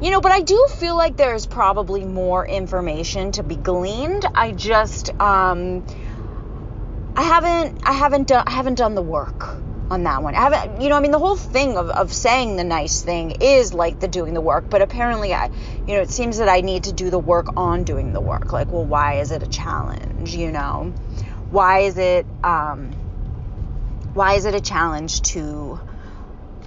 you 0.00 0.10
know, 0.10 0.20
but 0.20 0.32
I 0.32 0.40
do 0.40 0.66
feel 0.80 0.96
like 0.96 1.16
there's 1.16 1.46
probably 1.46 2.04
more 2.04 2.44
information 2.44 3.30
to 3.32 3.44
be 3.44 3.54
gleaned. 3.54 4.26
I 4.34 4.50
just, 4.50 5.10
um, 5.20 5.84
I 7.14 7.22
haven't, 7.22 7.80
I 7.82 7.92
haven't 7.92 8.28
done, 8.28 8.44
I 8.46 8.52
haven't 8.52 8.76
done 8.76 8.94
the 8.94 9.02
work 9.02 9.48
on 9.90 10.04
that 10.04 10.22
one. 10.22 10.34
I 10.34 10.40
haven't, 10.40 10.80
you 10.80 10.88
know, 10.88 10.96
I 10.96 11.00
mean, 11.00 11.10
the 11.10 11.18
whole 11.18 11.36
thing 11.36 11.76
of, 11.76 11.90
of 11.90 12.12
saying 12.12 12.56
the 12.56 12.64
nice 12.64 13.02
thing 13.02 13.32
is 13.40 13.74
like 13.74 14.00
the 14.00 14.08
doing 14.08 14.32
the 14.32 14.40
work, 14.40 14.70
but 14.70 14.80
apparently, 14.80 15.34
I, 15.34 15.50
you 15.86 15.94
know, 15.94 16.00
it 16.00 16.10
seems 16.10 16.38
that 16.38 16.48
I 16.48 16.62
need 16.62 16.84
to 16.84 16.92
do 16.92 17.10
the 17.10 17.18
work 17.18 17.48
on 17.56 17.84
doing 17.84 18.12
the 18.14 18.20
work. 18.20 18.52
Like, 18.52 18.72
well, 18.72 18.86
why 18.86 19.20
is 19.20 19.30
it 19.30 19.42
a 19.42 19.46
challenge? 19.46 20.34
You 20.34 20.50
know, 20.50 20.94
why 21.50 21.80
is 21.80 21.98
it, 21.98 22.26
um, 22.42 22.92
why 24.14 24.34
is 24.34 24.46
it 24.46 24.54
a 24.54 24.60
challenge 24.60 25.20
to, 25.32 25.78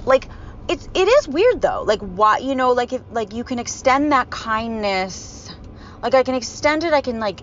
like, 0.05 0.27
it's 0.67 0.87
it 0.95 1.07
is 1.07 1.27
weird 1.27 1.61
though. 1.61 1.83
Like, 1.83 1.99
why, 2.01 2.39
you 2.39 2.55
know, 2.55 2.71
like 2.71 2.91
if 2.93 3.01
like 3.11 3.33
you 3.33 3.43
can 3.43 3.59
extend 3.59 4.11
that 4.11 4.29
kindness, 4.29 5.49
like 6.01 6.15
I 6.15 6.23
can 6.23 6.35
extend 6.35 6.83
it, 6.83 6.93
I 6.93 7.01
can 7.01 7.19
like 7.19 7.41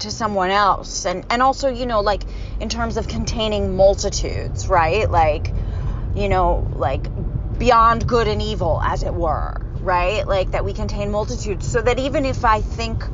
to 0.00 0.10
someone 0.10 0.50
else, 0.50 1.06
and 1.06 1.24
and 1.30 1.42
also, 1.42 1.68
you 1.68 1.86
know, 1.86 2.00
like 2.00 2.24
in 2.60 2.68
terms 2.68 2.96
of 2.96 3.08
containing 3.08 3.76
multitudes, 3.76 4.68
right? 4.68 5.10
Like, 5.10 5.52
you 6.14 6.28
know, 6.28 6.68
like 6.74 7.06
beyond 7.58 8.06
good 8.06 8.28
and 8.28 8.42
evil, 8.42 8.80
as 8.82 9.02
it 9.02 9.14
were, 9.14 9.60
right? 9.80 10.26
Like 10.26 10.52
that 10.52 10.64
we 10.64 10.72
contain 10.72 11.10
multitudes, 11.10 11.66
so 11.66 11.82
that 11.82 11.98
even 11.98 12.24
if 12.24 12.44
I 12.44 12.60
think 12.60 13.04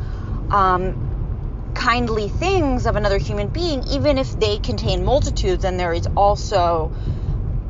um, 0.50 1.72
kindly 1.74 2.28
things 2.28 2.86
of 2.86 2.96
another 2.96 3.18
human 3.18 3.48
being, 3.48 3.84
even 3.84 4.18
if 4.18 4.38
they 4.38 4.58
contain 4.58 5.04
multitudes, 5.04 5.64
and 5.64 5.78
there 5.78 5.92
is 5.92 6.06
also 6.16 6.92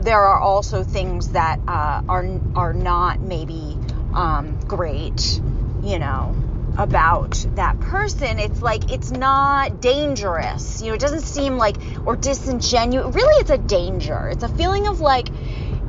there 0.01 0.23
are 0.23 0.41
also 0.41 0.85
things 0.85 1.31
that 1.31 1.61
uh, 1.67 2.03
are 2.09 2.41
are 2.55 2.73
not 2.73 3.21
maybe 3.21 3.77
um, 4.15 4.59
great, 4.61 5.41
you 5.83 5.99
know, 5.99 6.35
about 6.79 7.45
that 7.57 7.79
person, 7.81 8.39
it's 8.39 8.63
like 8.63 8.93
it's 8.93 9.11
not 9.11 9.83
dangerous. 9.83 10.81
You 10.81 10.89
know, 10.89 10.95
it 10.95 11.01
doesn't 11.01 11.23
seem 11.23 11.59
like 11.59 11.77
or 12.07 12.17
disingenuous. 12.17 13.15
Really, 13.15 13.35
it's 13.41 13.51
a 13.51 13.59
danger. 13.59 14.29
It's 14.29 14.45
a 14.45 14.49
feeling 14.49 14.87
of 14.87 15.01
like 15.01 15.29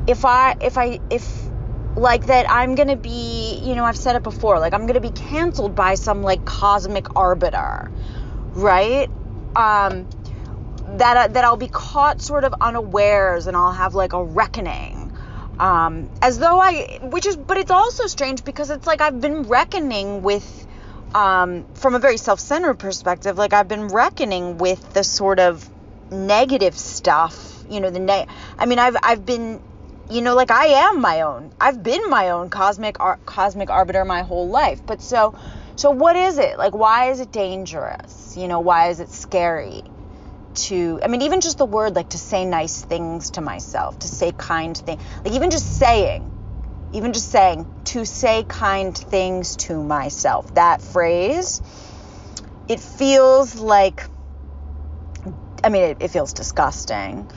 if 0.08 0.24
I 0.24 0.56
if 0.60 0.76
I 0.76 0.98
if 1.08 1.48
like 1.96 2.26
that 2.26 2.50
I'm 2.50 2.74
going 2.74 2.88
to 2.88 2.96
be, 2.96 3.60
you 3.62 3.74
know, 3.74 3.84
I've 3.84 3.96
said 3.96 4.16
it 4.16 4.22
before, 4.22 4.58
like 4.58 4.74
I'm 4.74 4.82
going 4.82 4.94
to 4.94 5.00
be 5.00 5.10
canceled 5.10 5.74
by 5.74 5.94
some 5.94 6.22
like 6.22 6.44
cosmic 6.44 7.16
arbiter, 7.16 7.90
right? 8.54 9.08
Um 9.54 10.08
that 10.98 11.34
that 11.34 11.44
I'll 11.44 11.56
be 11.56 11.68
caught 11.68 12.20
sort 12.20 12.42
of 12.42 12.54
unawares 12.60 13.46
and 13.46 13.56
I'll 13.56 13.72
have 13.72 13.94
like 13.94 14.12
a 14.12 14.22
reckoning. 14.22 15.12
Um, 15.60 16.08
as 16.22 16.38
though 16.38 16.58
I, 16.58 17.00
which 17.02 17.26
is, 17.26 17.36
but 17.36 17.58
it's 17.58 17.70
also 17.70 18.06
strange 18.06 18.44
because 18.44 18.70
it's 18.70 18.86
like 18.86 19.02
I've 19.02 19.20
been 19.20 19.42
reckoning 19.42 20.22
with 20.22 20.59
um, 21.14 21.66
from 21.74 21.94
a 21.94 21.98
very 21.98 22.16
self-centered 22.16 22.78
perspective, 22.78 23.36
like 23.38 23.52
I've 23.52 23.68
been 23.68 23.88
reckoning 23.88 24.58
with 24.58 24.92
the 24.92 25.02
sort 25.04 25.40
of 25.40 25.68
negative 26.10 26.76
stuff, 26.76 27.64
you 27.68 27.80
know, 27.80 27.90
the 27.90 27.98
ne- 27.98 28.26
I 28.58 28.66
mean, 28.66 28.78
I've 28.78 28.96
I've 29.02 29.24
been, 29.24 29.60
you 30.08 30.22
know, 30.22 30.34
like 30.34 30.50
I 30.50 30.66
am 30.66 31.00
my 31.00 31.22
own. 31.22 31.52
I've 31.60 31.82
been 31.82 32.08
my 32.08 32.30
own 32.30 32.50
cosmic 32.50 33.00
ar- 33.00 33.18
cosmic 33.26 33.70
arbiter 33.70 34.04
my 34.04 34.22
whole 34.22 34.48
life. 34.48 34.82
But 34.86 35.00
so 35.00 35.34
so 35.76 35.90
what 35.90 36.16
is 36.16 36.38
it? 36.38 36.58
Like 36.58 36.74
why 36.74 37.10
is 37.10 37.20
it 37.20 37.32
dangerous? 37.32 38.36
You 38.36 38.48
know, 38.48 38.60
why 38.60 38.88
is 38.88 39.00
it 39.00 39.10
scary? 39.10 39.82
To, 40.52 41.00
I 41.02 41.06
mean, 41.06 41.22
even 41.22 41.40
just 41.40 41.58
the 41.58 41.64
word 41.64 41.94
like 41.94 42.08
to 42.10 42.18
say 42.18 42.44
nice 42.44 42.84
things 42.84 43.30
to 43.30 43.40
myself, 43.40 44.00
to 44.00 44.08
say 44.08 44.32
kind 44.32 44.76
things, 44.76 45.00
like 45.24 45.32
even 45.32 45.50
just 45.50 45.78
saying, 45.78 46.28
even 46.92 47.12
just 47.12 47.30
saying 47.30 47.66
to 47.84 48.04
say 48.04 48.44
kind 48.44 48.96
things 48.96 49.56
to 49.56 49.82
myself. 49.82 50.54
That 50.54 50.82
phrase, 50.82 51.60
it 52.68 52.80
feels 52.80 53.56
like, 53.56 54.08
I 55.62 55.68
mean, 55.68 55.82
it, 55.82 55.96
it 56.00 56.08
feels 56.08 56.32
disgusting. 56.32 57.30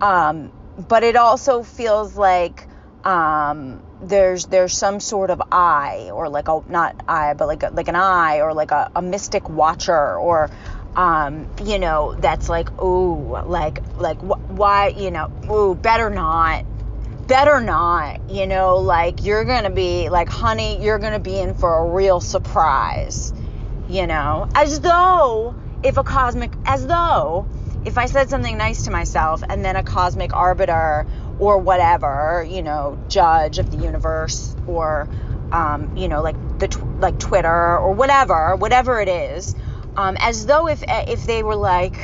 Um, 0.00 0.52
but 0.88 1.04
it 1.04 1.16
also 1.16 1.62
feels 1.62 2.16
like 2.16 2.66
um, 3.04 3.82
there's 4.00 4.46
there's 4.46 4.76
some 4.76 4.98
sort 4.98 5.30
of 5.30 5.40
eye 5.52 6.10
or 6.12 6.28
like 6.28 6.48
a 6.48 6.62
not 6.68 6.96
eye 7.06 7.34
but 7.34 7.46
like 7.46 7.62
a, 7.62 7.70
like 7.70 7.88
an 7.88 7.96
eye 7.96 8.40
or 8.40 8.54
like 8.54 8.70
a, 8.70 8.90
a 8.96 9.02
mystic 9.02 9.48
watcher 9.48 10.16
or 10.16 10.50
um, 10.96 11.48
you 11.62 11.78
know 11.78 12.14
that's 12.18 12.48
like 12.48 12.70
ooh 12.82 13.38
like 13.44 13.80
like 13.96 14.20
wh- 14.20 14.50
why 14.50 14.88
you 14.88 15.10
know 15.10 15.30
ooh 15.50 15.74
better 15.74 16.10
not 16.10 16.64
better 17.26 17.60
not, 17.60 18.30
you 18.30 18.46
know, 18.46 18.78
like 18.78 19.24
you're 19.24 19.44
going 19.44 19.64
to 19.64 19.70
be 19.70 20.08
like, 20.08 20.28
honey, 20.28 20.82
you're 20.82 20.98
going 20.98 21.12
to 21.12 21.18
be 21.18 21.38
in 21.38 21.54
for 21.54 21.78
a 21.78 21.90
real 21.92 22.20
surprise, 22.20 23.32
you 23.88 24.06
know, 24.06 24.48
as 24.54 24.80
though 24.80 25.54
if 25.82 25.96
a 25.96 26.04
cosmic, 26.04 26.52
as 26.64 26.86
though 26.86 27.46
if 27.84 27.98
I 27.98 28.06
said 28.06 28.30
something 28.30 28.56
nice 28.56 28.84
to 28.84 28.90
myself 28.90 29.42
and 29.48 29.64
then 29.64 29.76
a 29.76 29.82
cosmic 29.82 30.32
arbiter 30.34 31.06
or 31.38 31.58
whatever, 31.58 32.46
you 32.48 32.62
know, 32.62 32.98
judge 33.08 33.58
of 33.58 33.70
the 33.70 33.76
universe 33.76 34.54
or, 34.66 35.08
um, 35.52 35.96
you 35.96 36.08
know, 36.08 36.22
like 36.22 36.36
the, 36.58 36.68
tw- 36.68 37.00
like 37.00 37.18
Twitter 37.18 37.78
or 37.78 37.92
whatever, 37.92 38.56
whatever 38.56 39.00
it 39.00 39.08
is, 39.08 39.54
um, 39.96 40.16
as 40.20 40.46
though 40.46 40.68
if, 40.68 40.82
if 40.88 41.26
they 41.26 41.42
were 41.42 41.56
like, 41.56 41.96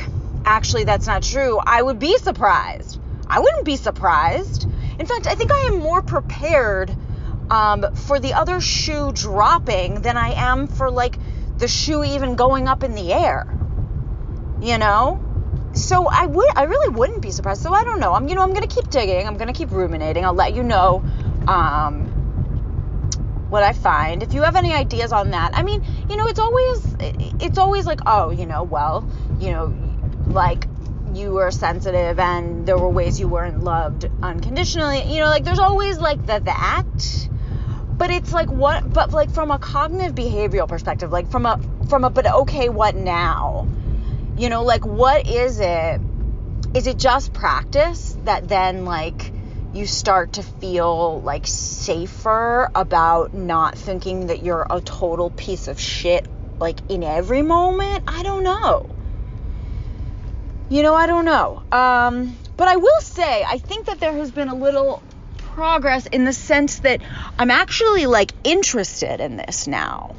actually, 0.45 0.83
that's 0.83 1.07
not 1.07 1.23
true, 1.23 1.59
I 1.65 1.81
would 1.81 1.99
be 1.99 2.17
surprised. 2.17 2.99
I 3.27 3.39
wouldn't 3.39 3.65
be 3.65 3.77
surprised 3.77 4.67
in 4.99 5.05
fact, 5.05 5.27
I 5.27 5.35
think 5.35 5.51
I 5.51 5.69
am 5.71 5.79
more 5.79 6.01
prepared 6.01 6.95
um, 7.49 7.93
for 7.93 8.19
the 8.19 8.33
other 8.33 8.61
shoe 8.61 9.11
dropping 9.11 10.01
than 10.01 10.17
I 10.17 10.29
am 10.29 10.67
for 10.67 10.89
like 10.89 11.17
the 11.57 11.67
shoe 11.67 12.03
even 12.03 12.35
going 12.35 12.67
up 12.67 12.83
in 12.83 12.95
the 12.95 13.13
air. 13.13 13.47
You 14.61 14.77
know? 14.77 15.27
So 15.73 16.07
I 16.07 16.25
would 16.25 16.47
I 16.55 16.63
really 16.63 16.93
wouldn't 16.93 17.21
be 17.21 17.31
surprised. 17.31 17.61
So 17.61 17.73
I 17.73 17.83
don't 17.83 17.99
know. 17.99 18.13
I'm 18.13 18.27
you 18.27 18.35
know, 18.35 18.43
I'm 18.43 18.53
gonna 18.53 18.67
keep 18.67 18.89
digging, 18.89 19.25
I'm 19.25 19.37
gonna 19.37 19.53
keep 19.53 19.71
ruminating. 19.71 20.25
I'll 20.25 20.33
let 20.33 20.53
you 20.53 20.63
know 20.63 21.03
um 21.47 22.07
what 23.49 23.63
I 23.63 23.73
find. 23.73 24.23
If 24.23 24.33
you 24.33 24.43
have 24.43 24.55
any 24.55 24.73
ideas 24.73 25.11
on 25.11 25.31
that, 25.31 25.51
I 25.53 25.63
mean, 25.63 25.83
you 26.09 26.17
know, 26.17 26.27
it's 26.27 26.39
always 26.39 26.95
it's 27.39 27.57
always 27.57 27.85
like, 27.85 27.99
oh, 28.05 28.31
you 28.31 28.45
know, 28.45 28.63
well, 28.63 29.09
you 29.39 29.51
know, 29.51 29.73
like 30.27 30.67
you 31.21 31.31
were 31.31 31.51
sensitive 31.51 32.19
and 32.19 32.65
there 32.65 32.77
were 32.77 32.89
ways 32.89 33.19
you 33.19 33.27
weren't 33.27 33.63
loved 33.63 34.09
unconditionally. 34.21 35.13
You 35.13 35.21
know, 35.21 35.27
like 35.27 35.43
there's 35.43 35.59
always 35.59 35.97
like 35.97 36.25
the 36.25 36.41
that. 36.43 37.29
But 37.97 38.09
it's 38.09 38.33
like 38.33 38.51
what 38.51 38.91
but 38.91 39.11
like 39.11 39.29
from 39.29 39.51
a 39.51 39.59
cognitive 39.59 40.15
behavioral 40.15 40.67
perspective, 40.67 41.11
like 41.11 41.29
from 41.29 41.45
a 41.45 41.59
from 41.87 42.03
a 42.03 42.09
but 42.09 42.25
okay, 42.25 42.67
what 42.69 42.95
now? 42.95 43.67
You 44.37 44.49
know, 44.49 44.63
like 44.63 44.85
what 44.85 45.27
is 45.27 45.59
it? 45.59 46.01
Is 46.73 46.87
it 46.87 46.97
just 46.97 47.33
practice 47.33 48.17
that 48.25 48.47
then 48.47 48.85
like 48.85 49.31
you 49.73 49.85
start 49.85 50.33
to 50.33 50.43
feel 50.43 51.21
like 51.21 51.45
safer 51.45 52.69
about 52.73 53.33
not 53.33 53.77
thinking 53.77 54.27
that 54.27 54.43
you're 54.43 54.65
a 54.69 54.81
total 54.81 55.29
piece 55.29 55.67
of 55.67 55.79
shit 55.79 56.27
like 56.59 56.79
in 56.89 57.03
every 57.03 57.43
moment? 57.43 58.03
I 58.07 58.23
don't 58.23 58.43
know. 58.43 58.89
You 60.71 60.83
know, 60.83 60.95
I 60.95 61.05
don't 61.05 61.25
know. 61.25 61.61
Um, 61.69 62.37
but 62.55 62.69
I 62.69 62.77
will 62.77 63.01
say, 63.01 63.43
I 63.43 63.57
think 63.57 63.87
that 63.87 63.99
there 63.99 64.13
has 64.13 64.31
been 64.31 64.47
a 64.47 64.55
little 64.55 65.03
progress 65.37 66.05
in 66.05 66.23
the 66.23 66.31
sense 66.31 66.79
that 66.79 67.01
I'm 67.37 67.51
actually 67.51 68.05
like 68.05 68.31
interested 68.45 69.19
in 69.19 69.35
this 69.35 69.67
now. 69.67 70.15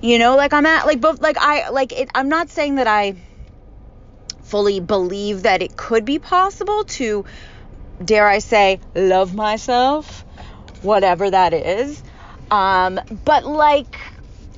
You 0.00 0.18
know, 0.18 0.34
like 0.34 0.52
I'm 0.52 0.66
at 0.66 0.86
like 0.86 1.00
both 1.00 1.20
like 1.20 1.36
I 1.38 1.68
like 1.70 1.92
it 1.92 2.08
I'm 2.16 2.28
not 2.28 2.50
saying 2.50 2.74
that 2.74 2.88
I 2.88 3.14
fully 4.42 4.80
believe 4.80 5.44
that 5.44 5.62
it 5.62 5.76
could 5.76 6.04
be 6.04 6.18
possible 6.18 6.82
to 6.84 7.24
dare 8.04 8.26
I 8.26 8.40
say, 8.40 8.80
love 8.96 9.36
myself, 9.36 10.24
whatever 10.82 11.30
that 11.30 11.54
is. 11.54 12.02
Um, 12.50 12.98
but 13.24 13.44
like, 13.44 13.96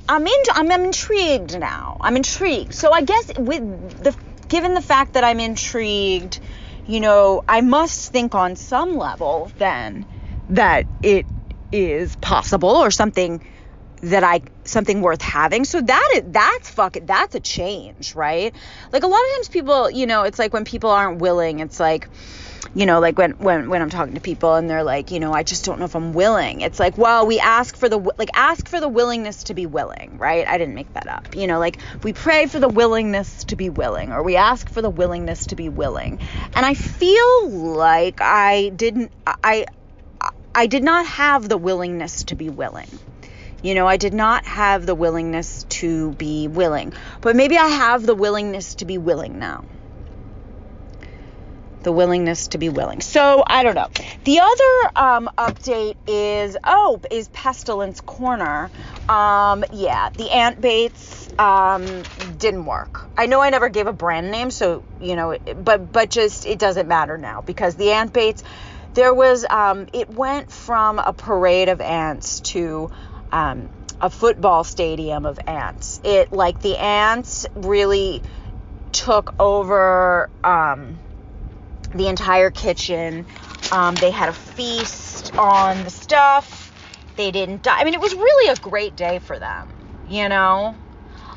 I'm 0.09 0.25
in, 0.25 0.43
I'm, 0.53 0.71
I'm 0.71 0.85
intrigued 0.85 1.59
now. 1.59 1.97
I'm 2.01 2.15
intrigued. 2.15 2.73
So 2.73 2.91
I 2.91 3.03
guess 3.03 3.31
with 3.37 4.03
the, 4.03 4.15
given 4.47 4.73
the 4.73 4.81
fact 4.81 5.13
that 5.13 5.23
I'm 5.23 5.39
intrigued, 5.39 6.39
you 6.85 6.99
know, 6.99 7.43
I 7.47 7.61
must 7.61 8.11
think 8.11 8.35
on 8.35 8.55
some 8.55 8.97
level 8.97 9.51
then 9.57 10.05
that 10.49 10.85
it 11.01 11.25
is 11.71 12.15
possible 12.17 12.69
or 12.69 12.91
something 12.91 13.41
that 14.01 14.23
I 14.23 14.41
something 14.65 15.01
worth 15.01 15.21
having. 15.21 15.65
So 15.65 15.81
that 15.81 16.11
is 16.15 16.23
that's 16.27 16.69
fucking 16.69 17.05
that's 17.05 17.35
a 17.35 17.39
change, 17.39 18.15
right? 18.15 18.53
Like 18.91 19.03
a 19.03 19.07
lot 19.07 19.19
of 19.19 19.35
times 19.37 19.49
people, 19.49 19.89
you 19.89 20.05
know, 20.05 20.23
it's 20.23 20.37
like 20.37 20.53
when 20.53 20.65
people 20.65 20.89
aren't 20.89 21.19
willing, 21.19 21.59
it's 21.59 21.79
like 21.79 22.09
you 22.75 22.85
know 22.85 22.99
like 22.99 23.17
when 23.17 23.31
when 23.31 23.69
when 23.69 23.81
I'm 23.81 23.89
talking 23.89 24.13
to 24.15 24.21
people 24.21 24.55
and 24.55 24.69
they're 24.69 24.83
like 24.83 25.09
you 25.09 25.19
know 25.19 25.31
I 25.31 25.43
just 25.43 25.65
don't 25.65 25.79
know 25.79 25.85
if 25.85 25.95
I'm 25.95 26.13
willing. 26.13 26.61
It's 26.61 26.79
like 26.79 26.97
well 26.97 27.25
we 27.25 27.39
ask 27.39 27.75
for 27.75 27.89
the 27.89 27.97
like 27.97 28.29
ask 28.35 28.67
for 28.67 28.79
the 28.79 28.89
willingness 28.89 29.45
to 29.45 29.53
be 29.53 29.65
willing 29.65 30.17
right? 30.17 30.45
I 30.45 30.57
didn't 30.57 30.75
make 30.75 30.93
that 30.93 31.07
up. 31.07 31.35
You 31.35 31.47
know 31.47 31.57
like 31.57 31.79
we 32.03 32.13
pray 32.13 32.45
for 32.47 32.59
the 32.59 32.67
willingness 32.67 33.45
to 33.45 33.55
be 33.55 33.69
willing 33.69 34.11
or 34.11 34.21
we 34.21 34.35
ask 34.35 34.69
for 34.69 34.81
the 34.81 34.89
willingness 34.89 35.47
to 35.47 35.55
be 35.55 35.69
willing. 35.69 36.19
And 36.53 36.65
I 36.65 36.73
feel 36.73 37.49
like 37.49 38.19
I 38.21 38.69
didn't 38.75 39.11
I 39.25 39.65
I 40.53 40.67
did 40.67 40.83
not 40.83 41.05
have 41.05 41.47
the 41.47 41.57
willingness 41.57 42.25
to 42.25 42.35
be 42.35 42.49
willing. 42.49 42.87
You 43.61 43.73
know, 43.73 43.87
I 43.87 43.97
did 43.97 44.13
not 44.13 44.45
have 44.45 44.85
the 44.85 44.93
willingness 44.93 45.65
to 45.69 46.11
be 46.11 46.47
willing, 46.47 46.93
but 47.21 47.35
maybe 47.35 47.57
I 47.57 47.67
have 47.67 48.05
the 48.05 48.13
willingness 48.13 48.75
to 48.75 48.85
be 48.85 48.97
willing 48.97 49.39
now 49.39 49.63
the 51.85 51.91
willingness 51.91 52.49
to 52.49 52.57
be 52.57 52.67
willing. 52.67 52.99
So 52.99 53.43
I 53.45 53.63
don't 53.63 53.75
know. 53.75 53.87
The 54.25 54.39
other 54.39 54.91
um, 54.97 55.29
update 55.37 55.95
is 56.07 56.57
oh 56.63 56.99
is 57.09 57.29
pestilence 57.29 58.01
corner. 58.01 58.69
Um, 59.07 59.63
yeah, 59.71 60.09
the 60.09 60.31
ant 60.31 60.59
baits 60.59 61.29
um, 61.39 62.03
didn't 62.37 62.65
work. 62.65 63.07
I 63.15 63.27
know 63.27 63.39
I 63.39 63.51
never 63.51 63.69
gave 63.69 63.87
a 63.87 63.93
brand 63.93 64.31
name, 64.31 64.51
so 64.51 64.83
you 64.99 65.15
know, 65.15 65.37
but 65.63 65.93
but 65.93 66.09
just 66.09 66.45
it 66.45 66.59
doesn't 66.59 66.87
matter 66.87 67.17
now 67.17 67.41
because 67.41 67.75
the 67.75 67.91
ant 67.93 68.11
baits. 68.11 68.43
There 68.95 69.13
was 69.13 69.45
um, 69.49 69.87
it 69.91 70.09
went 70.09 70.49
from 70.49 70.99
a 70.99 71.11
parade 71.11 71.67
of 71.67 71.81
ants 71.81 72.39
to 72.51 72.89
um, 73.29 73.69
a 73.99 74.09
football 74.09 74.63
stadium 74.63 75.25
of 75.25 75.37
ants. 75.47 75.99
It 76.05 76.31
like 76.31 76.61
the 76.61 76.77
ants 76.77 77.45
really 77.55 78.23
took 78.93 79.35
over 79.37 80.29
um, 80.45 80.97
the 81.95 82.07
entire 82.07 82.51
kitchen. 82.51 83.25
Um, 83.71 83.95
they 83.95 84.11
had 84.11 84.29
a 84.29 84.33
feast 84.33 85.35
on 85.35 85.83
the 85.83 85.89
stuff. 85.89 86.71
They 87.15 87.31
didn't 87.31 87.63
die. 87.63 87.79
I 87.79 87.83
mean, 87.83 87.93
it 87.93 88.01
was 88.01 88.13
really 88.13 88.51
a 88.51 88.55
great 88.55 88.95
day 88.95 89.19
for 89.19 89.39
them, 89.39 89.69
you 90.07 90.29
know? 90.29 90.75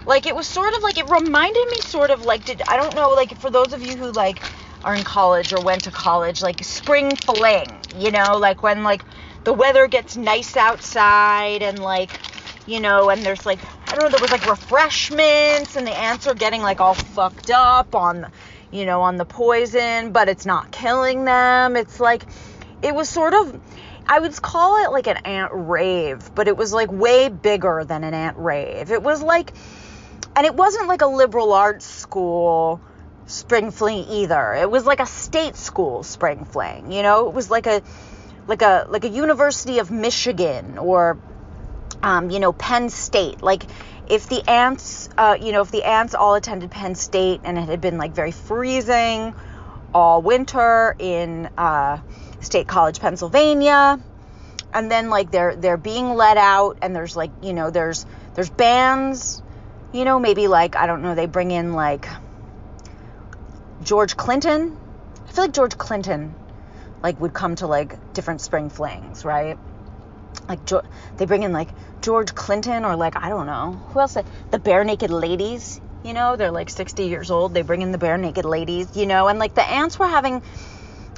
Like, 0.05 0.27
it 0.27 0.35
was 0.35 0.47
sort 0.47 0.75
of 0.75 0.83
like, 0.83 0.99
it 0.99 1.09
reminded 1.09 1.69
me 1.69 1.81
sort 1.81 2.11
of 2.11 2.25
like, 2.25 2.45
did, 2.45 2.63
I 2.67 2.77
don't 2.77 2.95
know, 2.95 3.11
like, 3.11 3.39
for 3.39 3.51
those 3.51 3.73
of 3.73 3.83
you 3.83 3.97
who, 3.97 4.11
like, 4.13 4.43
are 4.85 4.95
in 4.95 5.05
college 5.05 5.53
or 5.53 5.61
went 5.63 5.85
to 5.85 5.91
college, 5.91 6.43
like, 6.43 6.63
spring 6.65 7.15
fling, 7.17 7.67
you 7.97 8.11
know? 8.11 8.37
Like, 8.39 8.63
when, 8.63 8.83
like, 8.83 9.03
the 9.45 9.53
weather 9.53 9.87
gets 9.87 10.17
nice 10.17 10.57
outside 10.57 11.63
and, 11.63 11.79
like, 11.79 12.11
you 12.69 12.81
know, 12.81 13.09
and 13.09 13.23
there's 13.23 13.47
like, 13.47 13.59
I 13.87 13.95
don't 13.95 14.05
know, 14.05 14.11
there 14.11 14.21
was 14.21 14.31
like 14.31 14.47
refreshments 14.47 15.77
and 15.77 15.87
the 15.87 15.97
ants 15.97 16.27
are 16.27 16.35
getting 16.35 16.61
like 16.61 16.81
all 16.81 16.93
fucked 16.93 17.51
up 17.51 17.95
on 17.95 18.31
you 18.71 18.85
know, 18.87 19.03
on 19.03 19.17
the 19.17 19.25
poison, 19.25 20.13
but 20.13 20.29
it's 20.29 20.47
not 20.47 20.71
killing 20.71 21.25
them. 21.25 21.77
It's 21.77 22.01
like, 22.01 22.25
it 22.83 22.95
was 22.95 23.09
sort 23.09 23.35
of, 23.35 23.61
I 24.07 24.21
would 24.21 24.41
call 24.41 24.85
it 24.85 24.93
like 24.93 25.07
an 25.07 25.19
ant 25.19 25.51
rave, 25.55 26.35
but 26.35 26.49
it 26.49 26.57
was 26.57 26.73
like 26.73 26.91
way 26.91 27.29
bigger 27.29 27.85
than 27.85 28.05
an 28.05 28.15
ant 28.15 28.37
rave. 28.39 28.91
It 28.91 29.03
was 29.03 29.23
like, 29.23 29.53
and 30.37 30.47
it 30.47 30.55
wasn't 30.55 30.89
like 30.89 31.03
a 31.03 31.07
liberal 31.07 31.53
arts 31.53 31.87
school 31.87 32.81
spring 33.27 33.71
fling 33.71 34.07
either. 34.09 34.55
It 34.55 34.71
was 34.71 34.87
like 34.87 35.01
a 35.01 35.07
state 35.07 35.57
school 35.57 36.03
spring 36.03 36.45
fling, 36.45 36.93
you 36.93 37.03
know? 37.03 37.29
It 37.29 37.35
was 37.35 37.51
like 37.51 37.67
a, 37.67 37.83
like 38.47 38.63
a, 38.63 38.87
like 38.89 39.05
a 39.05 39.09
University 39.09 39.79
of 39.79 39.91
Michigan 39.91 40.79
or, 40.79 41.19
um, 42.03 42.31
you 42.31 42.39
know, 42.39 42.53
Penn 42.53 42.89
State. 42.89 43.43
Like, 43.43 43.65
if 44.09 44.29
the 44.29 44.49
ants, 44.49 45.09
uh, 45.19 45.37
you 45.41 45.53
know, 45.53 45.61
if 45.61 45.71
the 45.71 45.85
ants 45.85 46.15
all 46.15 46.35
attended 46.35 46.71
Penn 46.71 46.95
State 46.95 47.43
and 47.45 47.59
it 47.59 47.69
had 47.69 47.81
been 47.81 47.99
like 47.99 48.13
very 48.13 48.33
freezing 48.33 49.35
all 49.93 50.23
winter 50.23 50.97
in 50.99 51.49
uh, 51.59 51.99
State 52.41 52.67
College, 52.67 53.01
Pennsylvania, 53.01 54.01
and 54.73 54.91
then 54.91 55.11
like 55.11 55.31
they're 55.31 55.57
they're 55.57 55.77
being 55.77 56.15
let 56.15 56.37
out 56.37 56.79
and 56.83 56.95
there's 56.95 57.17
like 57.17 57.31
you 57.43 57.53
know 57.53 57.71
there's 57.71 58.07
there's 58.35 58.51
bands, 58.51 59.43
you 59.93 60.05
know, 60.05 60.19
maybe 60.19 60.49
like 60.49 60.77
I 60.77 60.87
don't 60.87 61.03
know 61.03 61.15
they 61.15 61.27
bring 61.27 61.51
in 61.51 61.73
like 61.73 62.07
George 63.83 64.17
Clinton. 64.17 64.77
I 65.27 65.33
feel 65.33 65.45
like 65.45 65.55
George 65.55 65.77
Clinton 65.77 66.35
like 67.03 67.21
would 67.21 67.35
come 67.35 67.57
to 67.57 67.67
like 67.67 68.13
different 68.15 68.41
spring 68.41 68.71
flings, 68.71 69.25
right? 69.25 69.59
Like 70.49 70.61
they 71.17 71.27
bring 71.27 71.43
in 71.43 71.53
like 71.53 71.69
George 72.01 72.35
Clinton 72.35 72.85
or 72.85 72.97
like 72.97 73.17
I 73.17 73.29
don't 73.29 73.47
know 73.47 73.73
who 73.91 74.01
else. 74.01 74.15
The 74.15 74.59
Barenaked 74.59 75.11
Ladies, 75.11 75.81
you 76.05 76.15
know, 76.15 76.37
they're 76.37 76.51
like 76.51 76.71
60 76.71 77.05
years 77.05 77.31
old. 77.31 77.53
They 77.53 77.63
bring 77.63 77.83
in 77.83 77.93
the 77.93 77.99
Barenaked 77.99 78.45
Ladies, 78.45 78.97
you 78.97 79.07
know, 79.07 79.29
and 79.29 79.39
like 79.39 79.55
the 79.55 79.69
ants 79.69 79.99
were 79.99 80.07
having, 80.07 80.43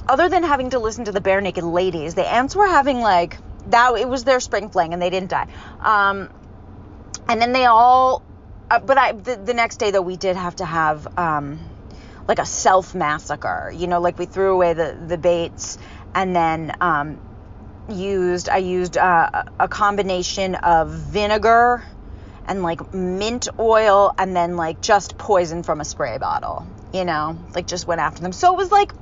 other 0.08 0.28
than 0.28 0.42
having 0.42 0.70
to 0.70 0.78
listen 0.78 1.04
to 1.04 1.12
the 1.12 1.20
Barenaked 1.20 1.62
Ladies, 1.62 2.14
the 2.14 2.26
ants 2.26 2.56
were 2.56 2.66
having 2.66 3.00
like 3.00 3.36
that. 3.68 3.94
It 3.96 4.08
was 4.08 4.24
their 4.24 4.40
spring 4.40 4.68
fling, 4.68 4.92
and 4.92 5.00
they 5.00 5.10
didn't 5.10 5.30
die. 5.30 5.46
Um, 5.80 6.28
and 7.28 7.40
then 7.40 7.52
they 7.52 7.66
all, 7.66 8.22
uh, 8.70 8.80
but 8.80 8.98
I 8.98 9.12
the, 9.12 9.36
the, 9.36 9.54
next 9.54 9.76
day 9.76 9.92
though 9.92 10.02
we 10.02 10.16
did 10.16 10.34
have 10.34 10.56
to 10.56 10.64
have 10.64 11.06
um, 11.16 11.60
like 12.26 12.40
a 12.40 12.46
self 12.46 12.94
massacre, 12.94 13.72
you 13.74 13.86
know, 13.86 14.00
like 14.00 14.18
we 14.18 14.26
threw 14.26 14.52
away 14.54 14.72
the 14.72 14.98
the 15.06 15.18
baits 15.18 15.78
and 16.14 16.34
then 16.34 16.74
um, 16.80 17.20
used 17.92 18.48
I 18.48 18.58
used 18.58 18.96
uh, 18.96 19.44
a 19.58 19.68
combination 19.68 20.54
of 20.54 20.90
vinegar 20.90 21.84
and 22.46 22.62
like 22.62 22.92
mint 22.92 23.48
oil 23.58 24.12
and 24.18 24.34
then 24.34 24.56
like 24.56 24.80
just 24.80 25.18
poison 25.18 25.62
from 25.62 25.80
a 25.80 25.84
spray 25.84 26.18
bottle, 26.18 26.66
you 26.92 27.04
know, 27.04 27.38
like 27.54 27.66
just 27.66 27.86
went 27.86 28.00
after 28.00 28.22
them. 28.22 28.32
So 28.32 28.52
it 28.52 28.56
was 28.56 28.70
like 28.70 28.92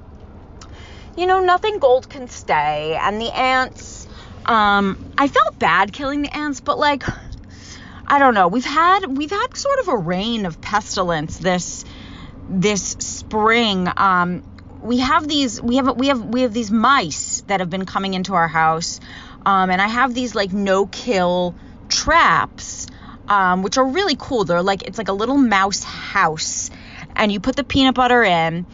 you 1.16 1.26
know, 1.26 1.40
nothing 1.40 1.78
gold 1.78 2.08
can 2.08 2.28
stay 2.28 2.96
and 3.00 3.20
the 3.20 3.34
ants 3.34 4.06
um 4.46 5.12
I 5.16 5.28
felt 5.28 5.58
bad 5.58 5.92
killing 5.92 6.22
the 6.22 6.36
ants, 6.36 6.60
but 6.60 6.78
like 6.78 7.04
I 8.06 8.18
don't 8.18 8.34
know. 8.34 8.48
We've 8.48 8.64
had 8.64 9.00
we've 9.06 9.30
had 9.30 9.56
sort 9.56 9.80
of 9.80 9.88
a 9.88 9.96
reign 9.96 10.46
of 10.46 10.60
pestilence 10.60 11.38
this 11.38 11.84
this 12.48 12.82
spring. 12.82 13.88
Um 13.96 14.42
we 14.82 14.98
have 14.98 15.26
these 15.28 15.60
we 15.60 15.76
have 15.76 15.96
we 15.96 16.08
have 16.08 16.24
we 16.24 16.42
have 16.42 16.52
these 16.52 16.70
mice 16.70 17.42
that 17.48 17.60
have 17.60 17.70
been 17.70 17.86
coming 17.86 18.14
into 18.14 18.34
our 18.34 18.48
house 18.48 19.00
um, 19.44 19.70
and 19.70 19.80
i 19.82 19.88
have 19.88 20.14
these 20.14 20.34
like 20.34 20.52
no 20.52 20.86
kill 20.86 21.54
traps 21.88 22.86
um, 23.28 23.62
which 23.62 23.76
are 23.78 23.84
really 23.84 24.16
cool. 24.18 24.44
They're 24.44 24.62
like 24.62 24.82
it's 24.82 24.98
like 24.98 25.08
a 25.08 25.12
little 25.12 25.36
mouse 25.36 25.84
house, 25.84 26.70
and 27.14 27.30
you 27.30 27.40
put 27.40 27.56
the 27.56 27.64
peanut 27.64 27.94
butter 27.94 28.22
in. 28.22 28.66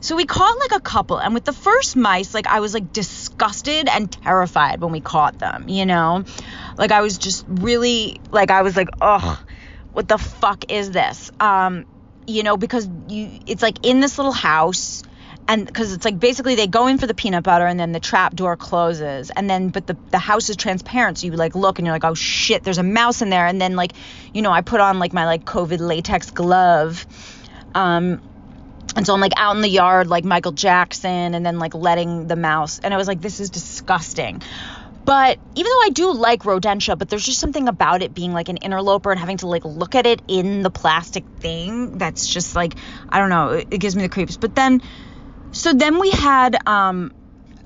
So 0.00 0.16
we 0.16 0.26
caught 0.26 0.58
like 0.58 0.78
a 0.78 0.82
couple, 0.82 1.18
and 1.18 1.32
with 1.32 1.44
the 1.44 1.52
first 1.52 1.96
mice, 1.96 2.34
like 2.34 2.46
I 2.46 2.60
was 2.60 2.74
like 2.74 2.92
disgusted 2.92 3.88
and 3.88 4.10
terrified 4.10 4.80
when 4.80 4.92
we 4.92 5.00
caught 5.00 5.38
them. 5.38 5.68
You 5.68 5.86
know, 5.86 6.24
like 6.76 6.92
I 6.92 7.00
was 7.00 7.18
just 7.18 7.44
really 7.48 8.20
like 8.30 8.50
I 8.50 8.62
was 8.62 8.76
like, 8.76 8.88
ugh, 9.00 9.38
what 9.92 10.08
the 10.08 10.18
fuck 10.18 10.70
is 10.70 10.90
this? 10.90 11.30
Um, 11.40 11.86
you 12.26 12.42
know, 12.42 12.56
because 12.56 12.88
you 13.08 13.40
it's 13.46 13.62
like 13.62 13.86
in 13.86 14.00
this 14.00 14.18
little 14.18 14.32
house 14.32 15.02
and 15.48 15.66
because 15.66 15.92
it's 15.92 16.04
like 16.04 16.18
basically 16.18 16.54
they 16.54 16.66
go 16.66 16.86
in 16.86 16.98
for 16.98 17.06
the 17.06 17.14
peanut 17.14 17.42
butter 17.44 17.66
and 17.66 17.78
then 17.78 17.92
the 17.92 18.00
trap 18.00 18.34
door 18.34 18.56
closes. 18.56 19.30
And 19.30 19.48
then 19.48 19.68
but 19.70 19.86
the, 19.86 19.96
the 20.10 20.18
house 20.18 20.48
is 20.48 20.56
transparent 20.56 21.18
so 21.18 21.26
you 21.26 21.32
like 21.32 21.54
look 21.54 21.78
and 21.78 21.86
you're 21.86 21.94
like 21.94 22.04
oh 22.04 22.14
shit 22.14 22.62
there's 22.62 22.78
a 22.78 22.82
mouse 22.82 23.22
in 23.22 23.30
there. 23.30 23.46
And 23.46 23.60
then 23.60 23.76
like 23.76 23.92
you 24.32 24.42
know 24.42 24.52
i 24.52 24.60
put 24.60 24.80
on 24.80 24.98
like 24.98 25.12
my 25.12 25.26
like 25.26 25.44
covid 25.44 25.80
latex 25.80 26.30
glove 26.30 27.06
um 27.74 28.20
and 28.94 29.06
so 29.06 29.14
i'm 29.14 29.20
like 29.20 29.32
out 29.36 29.56
in 29.56 29.62
the 29.62 29.68
yard 29.68 30.06
like 30.06 30.24
michael 30.24 30.52
jackson 30.52 31.34
and 31.34 31.44
then 31.44 31.58
like 31.58 31.74
letting 31.74 32.28
the 32.28 32.36
mouse. 32.36 32.78
And 32.78 32.94
i 32.94 32.96
was 32.96 33.08
like 33.08 33.20
this 33.20 33.40
is 33.40 33.50
disgusting. 33.50 34.42
But 35.04 35.40
even 35.56 35.68
though 35.68 35.82
I 35.82 35.90
do 35.90 36.12
like 36.12 36.44
rodentia, 36.44 36.96
but 36.96 37.08
there's 37.08 37.26
just 37.26 37.40
something 37.40 37.66
about 37.66 38.02
it 38.02 38.14
being 38.14 38.32
like 38.32 38.48
an 38.48 38.58
interloper 38.58 39.10
and 39.10 39.18
having 39.18 39.38
to 39.38 39.48
like 39.48 39.64
look 39.64 39.96
at 39.96 40.06
it 40.06 40.22
in 40.28 40.62
the 40.62 40.70
plastic 40.70 41.24
thing 41.40 41.98
that's 41.98 42.28
just 42.28 42.54
like 42.54 42.74
I 43.08 43.18
don't 43.18 43.28
know, 43.28 43.50
it, 43.50 43.80
gives 43.80 43.96
me 43.96 44.02
the 44.02 44.08
creeps. 44.08 44.36
But 44.36 44.54
then 44.54 44.80
so 45.52 45.72
then 45.72 46.00
we 46.00 46.10
had 46.10 46.56
um 46.66 47.12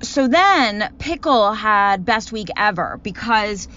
so 0.03 0.27
then 0.27 0.89
Pickle 0.99 1.53
had 1.53 2.05
best 2.05 2.31
week 2.31 2.49
ever 2.55 2.99
because 3.01 3.67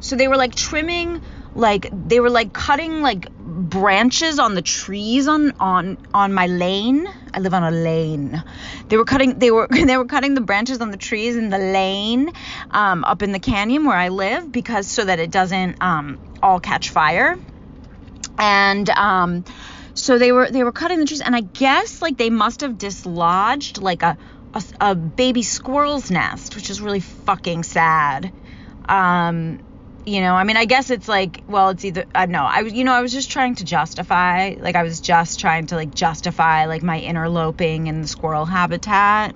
so 0.00 0.16
they 0.16 0.28
were 0.28 0.36
like 0.36 0.54
trimming 0.54 1.20
like 1.54 1.88
they 1.92 2.20
were 2.20 2.30
like 2.30 2.52
cutting 2.52 3.02
like 3.02 3.32
branches 3.36 4.38
on 4.38 4.54
the 4.54 4.62
trees 4.62 5.26
on 5.28 5.52
on 5.58 5.98
on 6.14 6.32
my 6.32 6.46
lane. 6.46 7.06
I 7.34 7.40
live 7.40 7.52
on 7.54 7.62
a 7.62 7.70
lane. 7.70 8.42
They 8.88 8.96
were 8.96 9.04
cutting 9.04 9.38
they 9.38 9.50
were 9.50 9.68
they 9.70 9.96
were 9.96 10.06
cutting 10.06 10.34
the 10.34 10.40
branches 10.40 10.80
on 10.80 10.90
the 10.90 10.96
trees 10.96 11.36
in 11.36 11.50
the 11.50 11.58
lane 11.58 12.30
um, 12.70 13.04
up 13.04 13.22
in 13.22 13.32
the 13.32 13.40
canyon 13.40 13.84
where 13.84 13.96
I 13.96 14.08
live 14.08 14.50
because 14.50 14.88
so 14.88 15.04
that 15.04 15.18
it 15.18 15.30
doesn't 15.30 15.82
um, 15.82 16.18
all 16.42 16.60
catch 16.60 16.90
fire. 16.90 17.36
And 18.38 18.88
um, 18.90 19.44
so 19.98 20.18
they 20.18 20.32
were 20.32 20.50
they 20.50 20.64
were 20.64 20.72
cutting 20.72 20.98
the 21.00 21.06
trees 21.06 21.20
and 21.20 21.34
I 21.34 21.40
guess 21.40 22.02
like 22.02 22.16
they 22.16 22.30
must 22.30 22.60
have 22.62 22.78
dislodged 22.78 23.80
like 23.80 24.02
a 24.02 24.16
a, 24.54 24.62
a 24.80 24.94
baby 24.94 25.42
squirrel's 25.42 26.10
nest, 26.10 26.56
which 26.56 26.70
is 26.70 26.80
really 26.80 27.00
fucking 27.00 27.64
sad. 27.64 28.32
Um, 28.88 29.60
you 30.08 30.22
know 30.22 30.34
i 30.34 30.44
mean 30.44 30.56
i 30.56 30.64
guess 30.64 30.88
it's 30.88 31.06
like 31.06 31.42
well 31.48 31.68
it's 31.68 31.84
either 31.84 32.06
i 32.14 32.22
uh, 32.22 32.26
know. 32.26 32.42
I 32.44 32.62
was 32.62 32.72
you 32.72 32.84
know 32.84 32.94
i 32.94 33.02
was 33.02 33.12
just 33.12 33.30
trying 33.30 33.56
to 33.56 33.64
justify 33.64 34.54
like 34.58 34.74
i 34.74 34.82
was 34.82 35.00
just 35.00 35.38
trying 35.38 35.66
to 35.66 35.74
like 35.74 35.94
justify 35.94 36.64
like 36.64 36.82
my 36.82 36.98
interloping 36.98 37.88
in 37.88 38.00
the 38.00 38.08
squirrel 38.08 38.46
habitat. 38.46 39.34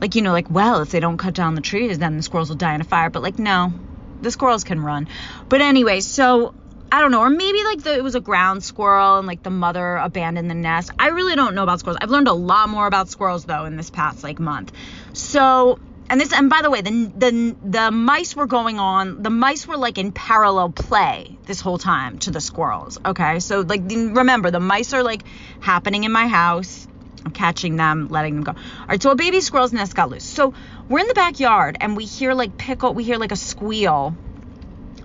Like 0.00 0.14
you 0.14 0.22
know 0.22 0.32
like 0.32 0.48
well 0.48 0.80
if 0.80 0.90
they 0.90 1.00
don't 1.00 1.16
cut 1.16 1.34
down 1.34 1.56
the 1.56 1.60
trees 1.60 1.98
then 1.98 2.16
the 2.16 2.22
squirrels 2.22 2.50
will 2.50 2.56
die 2.56 2.74
in 2.74 2.80
a 2.80 2.84
fire 2.84 3.10
but 3.10 3.22
like 3.22 3.38
no 3.38 3.72
the 4.20 4.30
squirrels 4.30 4.62
can 4.62 4.80
run. 4.80 5.08
But 5.48 5.60
anyway 5.60 6.00
so 6.00 6.54
I 6.92 7.00
don't 7.00 7.10
know, 7.10 7.20
or 7.20 7.30
maybe 7.30 7.64
like 7.64 7.82
the, 7.82 7.94
it 7.94 8.04
was 8.04 8.14
a 8.14 8.20
ground 8.20 8.62
squirrel 8.62 9.16
and 9.16 9.26
like 9.26 9.42
the 9.42 9.48
mother 9.48 9.96
abandoned 9.96 10.50
the 10.50 10.54
nest. 10.54 10.90
I 10.98 11.08
really 11.08 11.34
don't 11.34 11.54
know 11.54 11.62
about 11.62 11.80
squirrels. 11.80 11.96
I've 12.02 12.10
learned 12.10 12.28
a 12.28 12.34
lot 12.34 12.68
more 12.68 12.86
about 12.86 13.08
squirrels 13.08 13.46
though 13.46 13.64
in 13.64 13.78
this 13.78 13.88
past 13.88 14.22
like 14.22 14.38
month. 14.38 14.72
So 15.14 15.78
and 16.10 16.20
this 16.20 16.34
and 16.34 16.50
by 16.50 16.60
the 16.60 16.70
way 16.70 16.82
the 16.82 16.90
the 17.16 17.56
the 17.64 17.90
mice 17.90 18.36
were 18.36 18.46
going 18.46 18.78
on 18.78 19.22
the 19.22 19.30
mice 19.30 19.66
were 19.66 19.78
like 19.78 19.96
in 19.96 20.12
parallel 20.12 20.68
play 20.68 21.38
this 21.46 21.62
whole 21.62 21.78
time 21.78 22.18
to 22.18 22.30
the 22.30 22.40
squirrels 22.40 22.98
okay 23.06 23.38
so 23.40 23.60
like 23.60 23.80
remember 23.88 24.50
the 24.50 24.60
mice 24.60 24.92
are 24.92 25.02
like 25.02 25.22
happening 25.60 26.04
in 26.04 26.12
my 26.12 26.26
house 26.26 26.86
i'm 27.24 27.30
catching 27.30 27.76
them 27.76 28.08
letting 28.08 28.34
them 28.34 28.44
go 28.44 28.52
all 28.52 28.86
right 28.88 29.02
so 29.02 29.10
a 29.10 29.14
baby 29.14 29.40
squirrel's 29.40 29.72
nest 29.72 29.94
got 29.94 30.10
loose 30.10 30.24
so 30.24 30.52
we're 30.88 30.98
in 30.98 31.06
the 31.06 31.14
backyard 31.14 31.78
and 31.80 31.96
we 31.96 32.04
hear 32.04 32.34
like 32.34 32.58
pickle 32.58 32.92
we 32.92 33.04
hear 33.04 33.16
like 33.16 33.32
a 33.32 33.36
squeal 33.36 34.14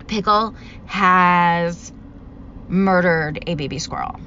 pickle 0.07 0.55
has 0.85 1.91
murdered 2.67 3.43
a 3.47 3.55
baby 3.55 3.79
squirrel 3.79 4.19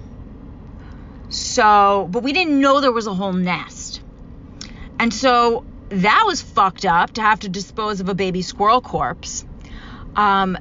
so 1.28 2.08
but 2.10 2.22
we 2.22 2.32
didn't 2.32 2.60
know 2.60 2.80
there 2.80 2.92
was 2.92 3.06
a 3.06 3.14
whole 3.14 3.32
nest 3.32 4.02
and 4.98 5.14
so 5.14 5.64
that 5.90 6.24
was 6.26 6.40
fucked 6.40 6.84
up 6.84 7.12
to 7.14 7.22
have 7.22 7.40
to 7.40 7.48
dispose 7.48 8.00
of 8.00 8.08
a 8.08 8.14
baby 8.14 8.42
squirrel 8.42 8.80
corpse. 8.80 9.44
Um, 10.16 10.56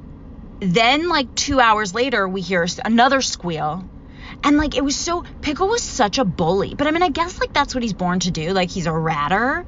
then, 0.60 1.08
like 1.08 1.34
two 1.36 1.60
hours 1.60 1.94
later, 1.94 2.28
we 2.28 2.42
hear 2.42 2.66
another 2.84 3.22
squeal. 3.22 3.88
And 4.44 4.58
like 4.58 4.78
it 4.78 4.84
was 4.84 4.96
so 4.96 5.24
Pickle 5.42 5.68
was 5.68 5.84
such 5.84 6.18
a 6.18 6.24
bully. 6.24 6.74
But 6.74 6.88
I 6.88 6.92
mean 6.92 7.04
I 7.04 7.10
guess 7.10 7.40
like 7.40 7.52
that's 7.52 7.76
what 7.76 7.84
he's 7.84 7.94
born 7.94 8.22
to 8.22 8.32
do. 8.32 8.52
Like 8.52 8.70
he's 8.70 8.86
a 8.86 8.94
ratter, 8.94 9.66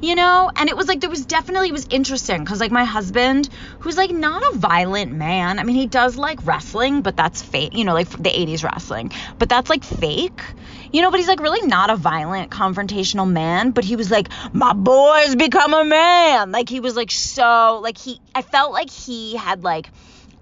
you 0.00 0.14
know? 0.14 0.50
And 0.56 0.68
it 0.68 0.76
was 0.76 0.88
like 0.88 1.00
there 1.00 1.10
was 1.10 1.26
definitely 1.26 1.68
it 1.68 1.72
was 1.72 1.86
interesting 1.90 2.44
because 2.44 2.60
like 2.60 2.72
my 2.72 2.84
husband, 2.84 3.48
who's 3.80 3.96
like 3.96 4.10
not 4.10 4.42
a 4.54 4.58
violent 4.58 5.12
man. 5.12 5.58
I 5.58 5.64
mean 5.64 5.76
he 5.76 5.86
does 5.86 6.16
like 6.16 6.46
wrestling, 6.46 7.02
but 7.02 7.16
that's 7.16 7.42
fake, 7.42 7.74
you 7.74 7.84
know, 7.84 7.94
like 7.94 8.08
the 8.10 8.30
80s 8.30 8.64
wrestling. 8.64 9.12
But 9.38 9.48
that's 9.48 9.70
like 9.70 9.84
fake 9.84 10.42
you 10.92 11.02
know, 11.02 11.10
but 11.10 11.18
he's 11.18 11.28
like 11.28 11.40
really 11.40 11.66
not 11.66 11.90
a 11.90 11.96
violent, 11.96 12.50
confrontational 12.50 13.30
man. 13.30 13.70
But 13.70 13.84
he 13.84 13.96
was 13.96 14.10
like, 14.10 14.28
my 14.52 14.72
boy's 14.72 15.36
become 15.36 15.74
a 15.74 15.84
man. 15.84 16.52
Like 16.52 16.68
he 16.68 16.80
was 16.80 16.96
like 16.96 17.10
so, 17.10 17.80
like 17.82 17.98
he, 17.98 18.20
I 18.34 18.42
felt 18.42 18.72
like 18.72 18.90
he 18.90 19.36
had 19.36 19.62
like 19.62 19.88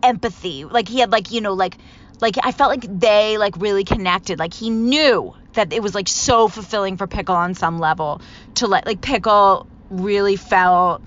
empathy. 0.03 0.64
Like 0.64 0.88
he 0.88 1.01
had 1.01 1.12
like, 1.12 1.31
you 1.31 1.40
know, 1.40 1.55
like, 1.55 1.77
like 2.21 2.37
I 2.42 2.53
felt 2.53 2.71
like 2.71 3.01
they 3.01 3.38
like 3.38 3.57
really 3.59 3.85
connected. 3.85 4.38
Like 4.38 4.55
he 4.55 4.71
knew 4.71 5.35
that 5.54 5.72
it 5.72 5.82
was 5.82 5.94
like 5.94 6.08
so 6.08 6.48
fulfilling 6.48 6.96
for 6.96 7.06
Pickle 7.06 7.37
on 7.37 7.54
some 7.54 7.78
level 7.78 8.20
to 8.54 8.66
let 8.66 8.87
like 8.87 9.00
Pickle 9.00 9.66
really 9.90 10.37
felt 10.37 11.02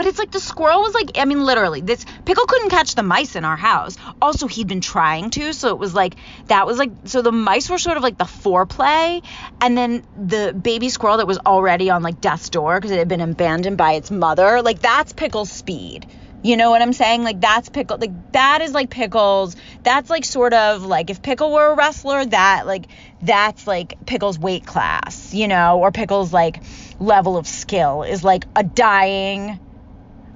but 0.00 0.06
it's 0.06 0.18
like 0.18 0.30
the 0.30 0.40
squirrel 0.40 0.80
was 0.80 0.94
like, 0.94 1.10
I 1.18 1.26
mean, 1.26 1.44
literally, 1.44 1.82
this 1.82 2.06
pickle 2.24 2.46
couldn't 2.46 2.70
catch 2.70 2.94
the 2.94 3.02
mice 3.02 3.36
in 3.36 3.44
our 3.44 3.56
house. 3.56 3.98
Also, 4.22 4.46
he'd 4.46 4.66
been 4.66 4.80
trying 4.80 5.28
to, 5.32 5.52
so 5.52 5.68
it 5.68 5.78
was 5.78 5.94
like 5.94 6.14
that 6.46 6.66
was 6.66 6.78
like 6.78 6.90
so 7.04 7.20
the 7.20 7.32
mice 7.32 7.68
were 7.68 7.76
sort 7.76 7.98
of 7.98 8.02
like 8.02 8.16
the 8.16 8.24
foreplay, 8.24 9.22
and 9.60 9.76
then 9.76 10.02
the 10.16 10.54
baby 10.54 10.88
squirrel 10.88 11.18
that 11.18 11.26
was 11.26 11.36
already 11.44 11.90
on 11.90 12.02
like 12.02 12.18
death's 12.22 12.48
door 12.48 12.78
because 12.78 12.92
it 12.92 12.98
had 12.98 13.08
been 13.08 13.20
abandoned 13.20 13.76
by 13.76 13.92
its 13.92 14.10
mother. 14.10 14.62
Like 14.62 14.80
that's 14.80 15.12
pickle's 15.12 15.52
speed. 15.52 16.06
You 16.42 16.56
know 16.56 16.70
what 16.70 16.80
I'm 16.80 16.92
saying? 16.92 17.22
Like 17.22 17.40
that's 17.40 17.68
pickle 17.68 17.98
like 17.98 18.32
that 18.32 18.62
is 18.62 18.72
like 18.72 18.88
pickles. 18.90 19.56
That's 19.82 20.08
like 20.08 20.24
sort 20.24 20.54
of 20.54 20.84
like 20.84 21.10
if 21.10 21.22
pickle 21.22 21.52
were 21.52 21.72
a 21.72 21.74
wrestler, 21.74 22.24
that 22.24 22.66
like 22.66 22.86
that's 23.20 23.66
like 23.66 24.06
pickle's 24.06 24.38
weight 24.38 24.64
class, 24.64 25.34
you 25.34 25.48
know, 25.48 25.80
or 25.80 25.92
pickle's 25.92 26.32
like 26.32 26.62
level 26.98 27.36
of 27.36 27.46
skill 27.46 28.02
is 28.04 28.24
like 28.24 28.44
a 28.56 28.62
dying 28.62 29.60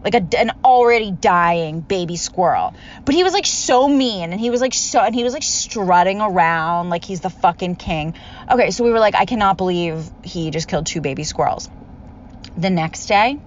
like 0.04 0.14
a, 0.14 0.38
an 0.38 0.50
already 0.62 1.10
dying 1.10 1.80
baby 1.80 2.16
squirrel. 2.16 2.74
But 3.06 3.14
he 3.14 3.24
was 3.24 3.32
like 3.32 3.46
so 3.46 3.88
mean 3.88 4.32
and 4.32 4.40
he 4.40 4.50
was 4.50 4.60
like 4.60 4.74
so, 4.74 5.00
and 5.00 5.14
he 5.14 5.24
was 5.24 5.32
like 5.32 5.42
strutting 5.42 6.20
around 6.20 6.90
like 6.90 7.04
he's 7.04 7.20
the 7.20 7.30
fucking 7.30 7.76
king. 7.76 8.14
Okay, 8.52 8.70
so 8.70 8.84
we 8.84 8.90
were 8.90 9.00
like, 9.00 9.14
I 9.14 9.24
cannot 9.24 9.56
believe 9.56 10.04
he 10.22 10.50
just 10.50 10.68
killed 10.68 10.84
two 10.84 11.00
baby 11.00 11.24
squirrels. 11.24 11.70
The 12.58 12.68
next 12.68 13.06
day, 13.06 13.38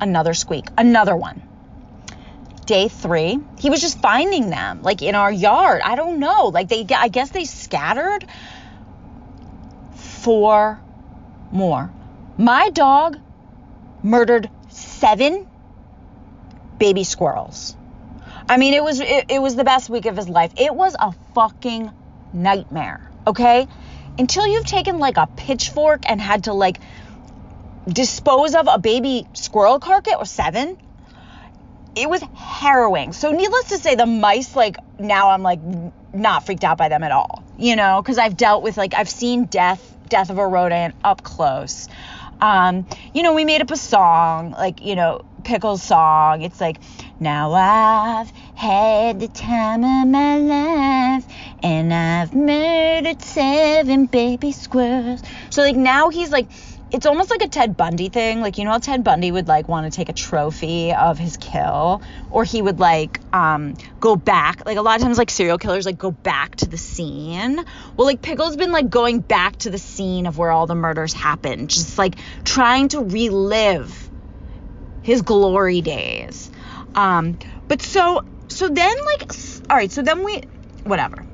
another 0.00 0.32
squeak, 0.32 0.66
another 0.78 1.16
one. 1.16 1.45
Day 2.66 2.88
three, 2.88 3.38
he 3.58 3.70
was 3.70 3.80
just 3.80 4.00
finding 4.00 4.50
them 4.50 4.82
like 4.82 5.00
in 5.00 5.14
our 5.14 5.32
yard. 5.32 5.82
I 5.84 5.94
don't 5.94 6.18
know. 6.18 6.46
Like 6.46 6.68
they, 6.68 6.84
I 6.94 7.08
guess 7.08 7.30
they 7.30 7.44
scattered. 7.44 8.26
Four 9.94 10.80
more. 11.52 11.92
My 12.36 12.70
dog 12.70 13.18
murdered 14.02 14.50
seven 14.68 15.46
baby 16.78 17.04
squirrels. 17.04 17.76
I 18.48 18.56
mean, 18.56 18.74
it 18.74 18.82
was 18.82 19.00
it, 19.00 19.26
it 19.28 19.40
was 19.40 19.56
the 19.56 19.64
best 19.64 19.88
week 19.88 20.06
of 20.06 20.16
his 20.16 20.28
life. 20.28 20.52
It 20.56 20.74
was 20.74 20.94
a 20.98 21.12
fucking 21.34 21.90
nightmare. 22.32 23.10
Okay, 23.26 23.66
until 24.18 24.46
you've 24.46 24.66
taken 24.66 24.98
like 24.98 25.16
a 25.16 25.26
pitchfork 25.36 26.02
and 26.08 26.20
had 26.20 26.44
to 26.44 26.52
like 26.52 26.78
dispose 27.88 28.54
of 28.54 28.68
a 28.70 28.78
baby 28.78 29.26
squirrel 29.34 29.78
carcass 29.78 30.14
or 30.18 30.26
seven. 30.26 30.76
It 31.96 32.08
was 32.08 32.22
harrowing. 32.34 33.12
So 33.12 33.32
needless 33.32 33.70
to 33.70 33.78
say, 33.78 33.94
the 33.94 34.06
mice 34.06 34.54
like 34.54 34.76
now 34.98 35.30
I'm 35.30 35.42
like 35.42 35.60
not 36.12 36.46
freaked 36.46 36.64
out 36.64 36.78
by 36.78 36.88
them 36.88 37.02
at 37.02 37.12
all. 37.12 37.42
You 37.58 37.74
know, 37.74 38.02
because 38.02 38.18
I've 38.18 38.36
dealt 38.36 38.62
with 38.62 38.76
like 38.76 38.94
I've 38.94 39.08
seen 39.08 39.46
death 39.46 39.96
death 40.08 40.30
of 40.30 40.38
a 40.38 40.46
rodent 40.46 40.94
up 41.02 41.22
close. 41.22 41.88
Um, 42.40 42.86
you 43.14 43.22
know, 43.22 43.34
we 43.34 43.44
made 43.44 43.62
up 43.62 43.70
a 43.70 43.76
song, 43.76 44.50
like, 44.52 44.84
you 44.84 44.94
know, 44.94 45.24
Pickle's 45.44 45.82
song. 45.82 46.42
It's 46.42 46.60
like, 46.60 46.78
now 47.18 47.52
I've 47.52 48.30
had 48.54 49.20
the 49.20 49.28
time 49.28 49.84
of 49.84 50.08
my 50.08 50.38
life 50.38 51.24
and 51.62 51.94
I've 51.94 52.34
murdered 52.34 53.22
seven 53.22 54.06
baby 54.06 54.52
squirrels. 54.52 55.22
So, 55.50 55.62
like, 55.62 55.76
now 55.76 56.10
he's 56.10 56.30
like, 56.30 56.48
it's 56.96 57.04
almost 57.04 57.30
like 57.30 57.42
a 57.42 57.48
Ted 57.48 57.76
Bundy 57.76 58.08
thing. 58.08 58.40
Like 58.40 58.56
you 58.56 58.64
know 58.64 58.70
how 58.70 58.78
Ted 58.78 59.04
Bundy 59.04 59.30
would 59.30 59.48
like 59.48 59.68
want 59.68 59.90
to 59.90 59.94
take 59.94 60.08
a 60.08 60.14
trophy 60.14 60.94
of 60.94 61.18
his 61.18 61.36
kill, 61.36 62.00
or 62.30 62.42
he 62.42 62.62
would 62.62 62.80
like 62.80 63.20
um 63.34 63.74
go 64.00 64.16
back. 64.16 64.64
Like 64.64 64.78
a 64.78 64.82
lot 64.82 64.96
of 64.96 65.02
times, 65.02 65.18
like 65.18 65.30
serial 65.30 65.58
killers 65.58 65.84
like 65.84 65.98
go 65.98 66.10
back 66.10 66.56
to 66.56 66.66
the 66.66 66.78
scene. 66.78 67.56
Well, 67.96 68.06
like 68.06 68.22
Pickle's 68.22 68.56
been 68.56 68.72
like 68.72 68.88
going 68.88 69.20
back 69.20 69.58
to 69.58 69.70
the 69.70 69.78
scene 69.78 70.26
of 70.26 70.38
where 70.38 70.50
all 70.50 70.66
the 70.66 70.74
murders 70.74 71.12
happened, 71.12 71.68
just 71.68 71.98
like 71.98 72.16
trying 72.44 72.88
to 72.88 73.00
relive 73.00 74.10
his 75.02 75.20
glory 75.20 75.82
days. 75.82 76.50
Um, 76.94 77.38
but 77.68 77.82
so 77.82 78.24
so 78.48 78.68
then 78.68 78.96
like 79.04 79.32
all 79.68 79.76
right, 79.76 79.92
so 79.92 80.00
then 80.00 80.24
we 80.24 80.40
whatever. 80.84 81.26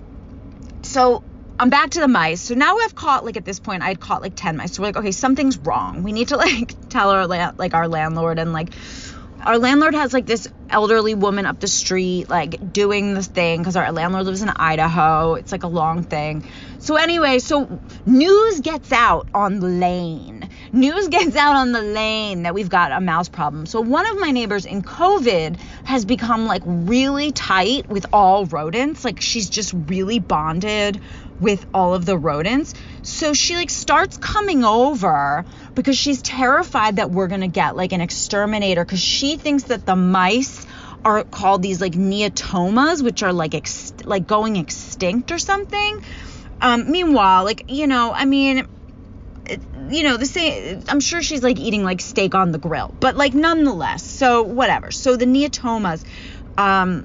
So 0.82 1.22
I'm 1.58 1.70
back 1.70 1.90
to 1.90 2.00
the 2.00 2.08
mice. 2.08 2.40
So 2.40 2.54
now 2.54 2.76
I've 2.78 2.94
caught 2.94 3.24
like 3.24 3.36
at 3.36 3.44
this 3.44 3.60
point 3.60 3.82
I'd 3.82 4.00
caught 4.00 4.22
like 4.22 4.34
10 4.34 4.56
mice. 4.56 4.74
So 4.74 4.82
we're 4.82 4.88
like, 4.88 4.96
okay, 4.96 5.12
something's 5.12 5.58
wrong. 5.58 6.02
We 6.02 6.12
need 6.12 6.28
to 6.28 6.36
like 6.48 6.74
tell 6.88 7.10
our 7.10 7.26
la- 7.26 7.52
like 7.56 7.74
our 7.74 7.88
landlord 7.88 8.38
and 8.38 8.52
like 8.52 8.70
our 9.44 9.58
landlord 9.58 9.94
has 9.94 10.12
like 10.12 10.26
this 10.26 10.46
elderly 10.70 11.14
woman 11.14 11.46
up 11.46 11.58
the 11.60 11.66
street 11.66 12.30
like 12.30 12.72
doing 12.72 13.14
this 13.14 13.26
thing 13.26 13.60
because 13.60 13.76
our 13.76 13.90
landlord 13.92 14.26
lives 14.26 14.42
in 14.42 14.48
Idaho. 14.48 15.34
It's 15.34 15.52
like 15.52 15.64
a 15.64 15.68
long 15.68 16.04
thing. 16.04 16.44
So 16.78 16.96
anyway, 16.96 17.38
so 17.38 17.80
news 18.06 18.60
gets 18.60 18.92
out 18.92 19.28
on 19.34 19.60
the 19.60 19.68
lane. 19.68 20.48
News 20.72 21.08
gets 21.16 21.36
out 21.36 21.56
on 21.56 21.72
the 21.72 21.82
lane 21.82 22.44
that 22.44 22.54
we've 22.54 22.68
got 22.68 22.92
a 22.92 23.00
mouse 23.00 23.28
problem. 23.28 23.66
So 23.66 23.80
one 23.80 24.08
of 24.10 24.20
my 24.20 24.30
neighbors 24.30 24.64
in 24.64 24.82
COVID 24.82 25.58
has 25.84 26.04
become 26.04 26.46
like 26.46 26.62
really 26.64 27.32
tight 27.32 27.88
with 27.88 28.06
all 28.12 28.46
rodents. 28.46 29.04
Like 29.04 29.20
she's 29.20 29.50
just 29.50 29.74
really 29.86 30.18
bonded 30.18 31.00
with 31.42 31.66
all 31.74 31.94
of 31.94 32.06
the 32.06 32.16
rodents. 32.16 32.72
So 33.02 33.34
she 33.34 33.56
like 33.56 33.70
starts 33.70 34.16
coming 34.16 34.64
over 34.64 35.44
because 35.74 35.98
she's 35.98 36.22
terrified 36.22 36.96
that 36.96 37.10
we're 37.10 37.26
going 37.26 37.40
to 37.40 37.48
get 37.48 37.76
like 37.76 37.92
an 37.92 38.00
exterminator 38.00 38.84
cuz 38.84 39.00
she 39.00 39.36
thinks 39.36 39.64
that 39.64 39.84
the 39.84 39.96
mice 39.96 40.66
are 41.04 41.24
called 41.24 41.62
these 41.62 41.80
like 41.80 41.94
neotomas 41.94 43.02
which 43.02 43.22
are 43.24 43.32
like 43.32 43.54
ex- 43.54 43.92
like 44.04 44.26
going 44.26 44.56
extinct 44.56 45.32
or 45.32 45.38
something. 45.38 45.98
Um 46.60 46.90
meanwhile, 46.90 47.44
like, 47.44 47.64
you 47.68 47.88
know, 47.88 48.12
I 48.14 48.24
mean, 48.24 48.66
you 49.90 50.04
know, 50.04 50.16
the 50.16 50.26
same 50.26 50.82
I'm 50.88 51.00
sure 51.00 51.22
she's 51.22 51.42
like 51.42 51.58
eating 51.58 51.82
like 51.82 52.00
steak 52.00 52.36
on 52.36 52.52
the 52.52 52.58
grill, 52.58 52.94
but 53.00 53.16
like 53.16 53.34
nonetheless. 53.34 54.04
So 54.04 54.42
whatever. 54.42 54.92
So 54.92 55.16
the 55.16 55.26
neotomas 55.26 56.04
um 56.56 57.04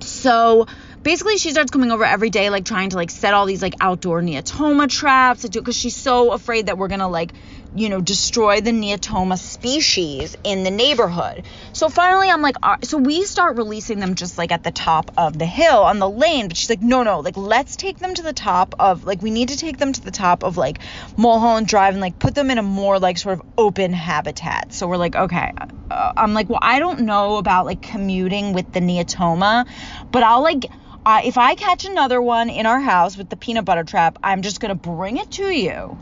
so 0.00 0.66
basically 1.02 1.38
she 1.38 1.50
starts 1.50 1.70
coming 1.70 1.90
over 1.90 2.04
every 2.04 2.30
day 2.30 2.50
like 2.50 2.64
trying 2.64 2.90
to 2.90 2.96
like 2.96 3.10
set 3.10 3.34
all 3.34 3.46
these 3.46 3.62
like 3.62 3.74
outdoor 3.80 4.22
neotoma 4.22 4.88
traps 4.88 5.42
to 5.42 5.48
do, 5.48 5.60
because 5.60 5.76
she's 5.76 5.96
so 5.96 6.32
afraid 6.32 6.66
that 6.66 6.78
we're 6.78 6.88
gonna 6.88 7.08
like 7.08 7.32
you 7.74 7.88
know 7.88 8.00
destroy 8.00 8.60
the 8.60 8.70
neotoma 8.70 9.38
species 9.38 10.36
in 10.42 10.64
the 10.64 10.70
neighborhood. 10.70 11.44
So 11.72 11.88
finally 11.88 12.28
i'm 12.28 12.42
like 12.42 12.56
so 12.82 12.98
we 12.98 13.24
start 13.24 13.56
releasing 13.56 14.00
them 14.00 14.14
just 14.14 14.38
like 14.38 14.52
at 14.52 14.62
the 14.62 14.70
top 14.70 15.12
of 15.16 15.38
the 15.38 15.46
hill 15.46 15.82
on 15.84 15.98
the 15.98 16.08
lane 16.08 16.48
but 16.48 16.56
she's 16.56 16.70
like 16.70 16.82
no 16.82 17.02
no 17.02 17.20
like 17.20 17.36
let's 17.36 17.76
take 17.76 17.98
them 17.98 18.14
to 18.14 18.22
the 18.22 18.32
top 18.32 18.74
of 18.78 19.04
like 19.04 19.22
we 19.22 19.30
need 19.30 19.48
to 19.48 19.56
take 19.56 19.78
them 19.78 19.92
to 19.92 20.00
the 20.00 20.10
top 20.10 20.42
of 20.42 20.56
like 20.56 20.78
mulholland 21.16 21.66
drive 21.66 21.94
and 21.94 22.00
like 22.00 22.18
put 22.18 22.34
them 22.34 22.50
in 22.50 22.58
a 22.58 22.62
more 22.62 22.98
like 22.98 23.18
sort 23.18 23.38
of 23.38 23.46
open 23.56 23.92
habitat. 23.92 24.72
So 24.72 24.86
we're 24.88 24.96
like 24.96 25.14
okay 25.14 25.52
uh, 25.90 26.12
i'm 26.16 26.34
like 26.34 26.48
well 26.48 26.58
i 26.62 26.78
don't 26.78 27.00
know 27.00 27.36
about 27.36 27.66
like 27.66 27.82
commuting 27.82 28.52
with 28.52 28.72
the 28.72 28.80
neotoma 28.80 29.66
but 30.10 30.22
i'll 30.22 30.42
like 30.42 30.66
uh, 31.08 31.22
if 31.24 31.38
I 31.38 31.54
catch 31.54 31.86
another 31.86 32.20
one 32.20 32.50
in 32.50 32.66
our 32.66 32.80
house 32.80 33.16
with 33.16 33.30
the 33.30 33.36
peanut 33.36 33.64
butter 33.64 33.82
trap, 33.82 34.18
I'm 34.22 34.42
just 34.42 34.60
going 34.60 34.68
to 34.68 34.74
bring 34.74 35.16
it 35.16 35.30
to 35.32 35.44
you. 35.44 35.96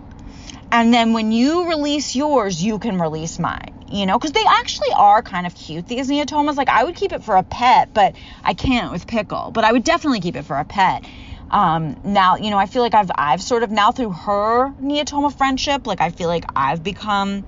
And 0.72 0.92
then 0.92 1.12
when 1.12 1.30
you 1.30 1.68
release 1.68 2.16
yours, 2.16 2.60
you 2.60 2.80
can 2.80 3.00
release 3.00 3.38
mine, 3.38 3.84
you 3.88 4.04
know, 4.04 4.18
because 4.18 4.32
they 4.32 4.42
actually 4.44 4.88
are 4.96 5.22
kind 5.22 5.46
of 5.46 5.54
cute, 5.54 5.86
these 5.86 6.10
neotomas. 6.10 6.56
Like, 6.56 6.68
I 6.68 6.82
would 6.82 6.96
keep 6.96 7.12
it 7.12 7.22
for 7.22 7.36
a 7.36 7.44
pet, 7.44 7.94
but 7.94 8.16
I 8.42 8.54
can't 8.54 8.90
with 8.90 9.06
Pickle, 9.06 9.52
but 9.52 9.62
I 9.62 9.70
would 9.70 9.84
definitely 9.84 10.18
keep 10.18 10.34
it 10.34 10.42
for 10.42 10.56
a 10.56 10.64
pet. 10.64 11.04
Um, 11.52 12.00
now, 12.02 12.34
you 12.34 12.50
know, 12.50 12.58
I 12.58 12.66
feel 12.66 12.82
like 12.82 12.94
I've, 12.94 13.12
I've 13.14 13.40
sort 13.40 13.62
of 13.62 13.70
now 13.70 13.92
through 13.92 14.10
her 14.10 14.72
neotoma 14.82 15.32
friendship, 15.32 15.86
like, 15.86 16.00
I 16.00 16.10
feel 16.10 16.26
like 16.26 16.46
I've 16.56 16.82
become 16.82 17.44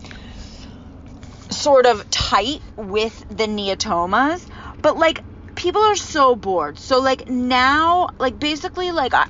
sort 1.51 1.87
of 1.87 2.09
tight 2.09 2.63
with 2.77 3.19
the 3.31 3.49
neotomas, 3.49 4.49
but 4.81 4.97
like, 4.97 5.23
people 5.59 5.83
are 5.83 5.97
so 5.97 6.37
bored. 6.37 6.79
So 6.79 7.01
like 7.01 7.29
now, 7.29 8.09
like 8.19 8.39
basically, 8.39 8.93
like 8.93 9.13
I, 9.13 9.27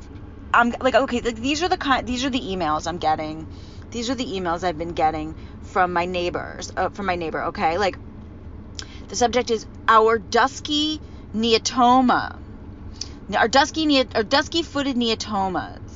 I'm 0.53 0.75
like 0.81 0.95
okay, 0.95 1.21
like 1.21 1.37
these 1.37 1.63
are 1.63 1.69
the 1.69 1.79
kind, 1.79 2.07
these 2.07 2.25
are 2.25 2.31
the 2.31 2.41
emails 2.41 2.87
I'm 2.87 2.99
getting. 2.99 3.47
These 3.91 4.11
are 4.11 4.15
the 4.15 4.27
emails 4.27 4.63
I've 4.63 4.77
been 4.77 4.93
getting 4.93 5.35
from 5.63 5.95
my 5.95 6.05
neighbors, 6.05 6.71
uh, 6.77 6.91
from 6.91 7.07
my 7.07 7.17
neighbor. 7.17 7.45
Okay, 7.45 7.79
like 7.79 7.99
the 9.09 9.17
subject 9.17 9.51
is 9.51 9.65
our 9.89 10.19
dusky 10.19 11.01
neotoma, 11.35 12.37
our 13.35 13.49
dusky 13.49 13.87
ne- 13.87 14.15
our 14.15 14.23
dusky 14.23 14.63
footed 14.63 14.97
neotomas. 14.97 15.88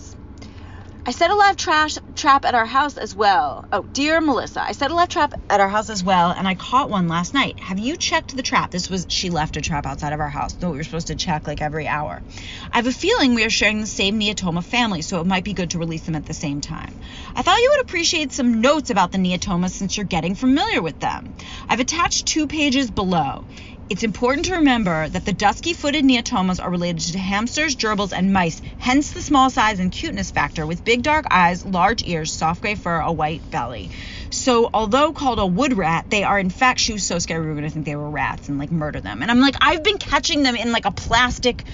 I 1.05 1.11
set 1.11 1.33
a 1.33 1.35
live 1.35 1.57
trash 1.57 1.99
trap 2.15 2.45
at 2.45 2.55
our 2.55 2.65
house 2.65 2.97
as 2.97 3.13
well. 3.13 3.65
Oh, 3.73 3.83
dear 3.83 4.21
Melissa, 4.21 4.63
I 4.63 4.71
set 4.71 4.93
a 4.93 4.95
live 4.95 5.09
trap 5.09 5.35
at 5.51 5.59
our 5.59 5.69
house 5.69 5.91
as 5.91 6.05
well, 6.05 6.31
and 6.31 6.47
I 6.47 6.55
caught 6.55 6.91
one 6.91 7.09
last 7.09 7.35
night. 7.35 7.59
Have 7.59 7.81
you 7.81 7.97
checked 7.97 8.37
the 8.37 8.43
trap? 8.45 8.71
This 8.71 8.89
was 8.89 9.07
she 9.09 9.29
left 9.29 9.57
a 9.57 9.61
trap 9.61 9.85
outside 9.85 10.13
of 10.13 10.21
our 10.21 10.29
house. 10.29 10.57
No, 10.63 10.71
we 10.71 10.77
were 10.77 10.85
supposed 10.85 11.09
to 11.09 11.17
check 11.17 11.49
like 11.49 11.61
every 11.61 11.89
hour. 11.89 12.23
I 12.71 12.77
have 12.77 12.87
a 12.87 12.93
feeling 12.93 13.35
we 13.35 13.43
are 13.45 13.51
sharing 13.51 13.81
the 13.81 13.89
same 13.89 14.21
Neotoma 14.21 14.65
family, 14.65 15.03
so 15.03 15.21
it 15.21 15.27
might 15.27 15.43
be 15.43 15.55
good 15.55 15.71
to 15.71 15.81
release 15.81 16.03
them 16.03 16.15
at 16.15 16.25
the 16.25 16.35
same 16.35 16.61
time. 16.61 16.95
I 17.35 17.43
thought 17.43 17.59
you 17.59 17.75
would 17.77 17.85
appreciate 17.85 18.31
some 18.31 18.61
notes 18.61 18.91
about 18.91 19.11
the 19.11 19.19
Neotomas 19.19 19.73
since 19.73 19.97
you're 19.97 20.07
getting 20.07 20.37
familiar 20.37 20.83
with 20.83 21.01
them. 21.01 21.35
I've 21.69 21.81
attached 21.81 22.27
two 22.27 22.47
pages 22.47 22.93
below. 22.93 23.45
It's 23.89 24.05
important 24.05 24.47
to 24.47 24.55
remember 24.55 25.09
that 25.09 25.27
the 25.27 25.33
dusky 25.33 25.75
footed 25.75 26.05
neotomas 26.05 26.63
are 26.63 26.71
related 26.71 27.13
to 27.13 27.19
hamsters, 27.19 27.77
gerbils, 27.77 28.13
and 28.17 28.33
mice, 28.33 28.63
hence 28.79 29.11
the 29.11 29.21
small 29.21 29.51
size 29.51 29.81
and 29.81 29.93
cuteness 29.93 30.31
factor, 30.31 30.67
with 30.67 30.85
big 30.85 31.03
dark 31.03 31.27
eyes, 31.31 31.65
large 31.65 32.03
ears, 32.07 32.33
soft 32.33 32.63
gray 32.63 32.75
fur, 32.75 33.01
a 33.01 33.13
white 33.13 33.51
belly. 33.51 33.91
So, 34.31 34.71
although 34.73 35.13
called 35.13 35.41
a 35.41 35.47
wood 35.47 35.77
rat, 35.77 36.07
they 36.09 36.23
are 36.23 36.39
in 36.39 36.49
fact, 36.49 36.81
she 36.81 36.95
was 36.95 37.05
so 37.05 37.19
scared 37.19 37.43
we 37.43 37.49
were 37.49 37.55
going 37.55 37.65
to 37.65 37.71
think 37.71 37.85
they 37.85 37.97
were 37.97 38.09
rats 38.09 38.49
and 38.49 38.59
like 38.59 38.71
murder 38.71 39.01
them. 39.01 39.21
And 39.21 39.31
I'm 39.31 39.41
like, 39.41 39.57
I've 39.61 39.85
been 39.85 39.99
catching 39.99 40.43
them 40.43 40.57
in 40.57 40.73
like 40.73 40.87
a 40.87 40.93
plastic 40.93 41.65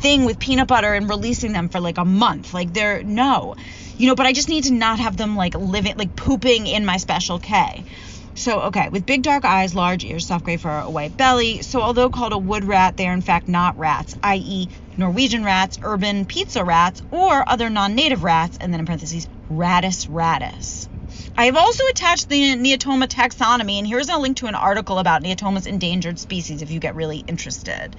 thing 0.00 0.24
with 0.24 0.40
peanut 0.40 0.66
butter 0.66 0.94
and 0.94 1.08
releasing 1.08 1.52
them 1.52 1.68
for 1.68 1.78
like 1.80 1.98
a 1.98 2.04
month. 2.04 2.54
Like, 2.54 2.72
they're 2.72 3.04
no, 3.04 3.54
you 3.98 4.08
know, 4.08 4.16
but 4.16 4.26
I 4.26 4.32
just 4.32 4.48
need 4.48 4.64
to 4.64 4.72
not 4.72 4.98
have 4.98 5.16
them 5.16 5.36
like 5.36 5.54
living, 5.54 5.94
like 5.96 6.16
pooping 6.16 6.66
in 6.66 6.84
my 6.84 6.96
special 6.96 7.38
K. 7.38 7.84
So, 8.34 8.60
okay, 8.62 8.88
with 8.88 9.04
big 9.06 9.22
dark 9.22 9.44
eyes, 9.44 9.74
large 9.74 10.04
ears, 10.04 10.26
soft 10.26 10.44
gray 10.44 10.56
fur, 10.56 10.80
a 10.80 10.90
white 10.90 11.16
belly. 11.16 11.62
So, 11.62 11.82
although 11.82 12.10
called 12.10 12.32
a 12.32 12.38
wood 12.38 12.64
rat, 12.64 12.96
they 12.96 13.06
are 13.06 13.12
in 13.12 13.20
fact 13.20 13.46
not 13.46 13.78
rats, 13.78 14.14
i.e., 14.22 14.68
Norwegian 14.96 15.44
rats, 15.44 15.78
urban 15.82 16.26
pizza 16.26 16.64
rats, 16.64 17.02
or 17.10 17.48
other 17.48 17.68
non 17.68 17.94
native 17.94 18.24
rats, 18.24 18.56
and 18.60 18.72
then 18.72 18.80
in 18.80 18.86
parentheses, 18.86 19.26
Rattus 19.50 20.08
rattus. 20.08 20.88
I 21.36 21.44
have 21.46 21.56
also 21.56 21.82
attached 21.90 22.28
the 22.28 22.56
Neotoma 22.56 23.06
taxonomy, 23.06 23.78
and 23.78 23.86
here's 23.86 24.08
a 24.08 24.16
link 24.16 24.38
to 24.38 24.46
an 24.46 24.54
article 24.54 24.98
about 24.98 25.22
Neotoma's 25.22 25.66
endangered 25.66 26.18
species 26.18 26.62
if 26.62 26.70
you 26.70 26.80
get 26.80 26.94
really 26.94 27.18
interested. 27.26 27.96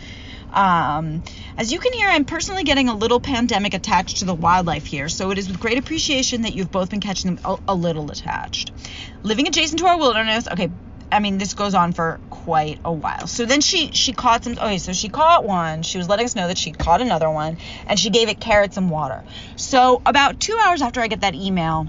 Um, 0.53 1.23
as 1.57 1.71
you 1.71 1.79
can 1.79 1.93
hear, 1.93 2.07
I'm 2.07 2.25
personally 2.25 2.63
getting 2.63 2.87
a 2.87 2.95
little 2.95 3.19
pandemic 3.19 3.73
attached 3.73 4.17
to 4.17 4.25
the 4.25 4.35
wildlife 4.35 4.85
here, 4.85 5.09
so 5.09 5.31
it 5.31 5.37
is 5.39 5.47
with 5.47 5.59
great 5.59 5.79
appreciation 5.79 6.43
that 6.43 6.53
you've 6.53 6.71
both 6.71 6.91
been 6.91 6.99
catching 6.99 7.35
them 7.35 7.43
a, 7.43 7.73
a 7.73 7.75
little 7.75 8.09
attached. 8.11 8.71
Living 9.23 9.47
adjacent 9.47 9.79
to 9.79 9.87
our 9.87 9.97
wilderness, 9.97 10.47
okay, 10.47 10.69
I 11.11 11.19
mean, 11.19 11.37
this 11.39 11.53
goes 11.53 11.73
on 11.73 11.91
for 11.93 12.19
quite 12.29 12.79
a 12.85 12.91
while. 12.91 13.27
So 13.27 13.45
then 13.45 13.61
she 13.61 13.91
she 13.91 14.13
caught 14.13 14.43
some. 14.43 14.53
Okay, 14.53 14.79
so 14.79 14.93
she 14.93 15.09
caught 15.09 15.43
one. 15.43 15.83
She 15.83 15.97
was 15.97 16.09
letting 16.09 16.25
us 16.25 16.35
know 16.35 16.47
that 16.47 16.57
she 16.57 16.71
caught 16.71 17.01
another 17.01 17.29
one, 17.29 17.57
and 17.87 17.99
she 17.99 18.09
gave 18.09 18.29
it 18.29 18.39
carrots 18.39 18.77
and 18.77 18.89
water. 18.89 19.23
So 19.55 20.01
about 20.05 20.39
two 20.39 20.57
hours 20.65 20.81
after 20.81 21.01
I 21.01 21.07
get 21.07 21.21
that 21.21 21.35
email, 21.35 21.87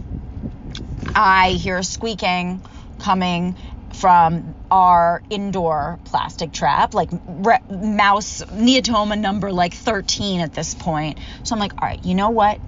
I 1.14 1.52
hear 1.52 1.78
a 1.78 1.84
squeaking 1.84 2.60
coming 2.98 3.56
from 4.04 4.54
our 4.70 5.22
indoor 5.30 5.98
plastic 6.04 6.52
trap, 6.52 6.92
like 6.92 7.08
re- 7.26 7.62
mouse 7.70 8.42
neotoma 8.42 9.18
number 9.18 9.50
like 9.50 9.72
13 9.72 10.42
at 10.42 10.52
this 10.52 10.74
point. 10.74 11.18
So 11.42 11.54
I'm 11.54 11.58
like, 11.58 11.72
all 11.80 11.88
right, 11.88 12.04
you 12.04 12.14
know 12.14 12.28
what? 12.28 12.60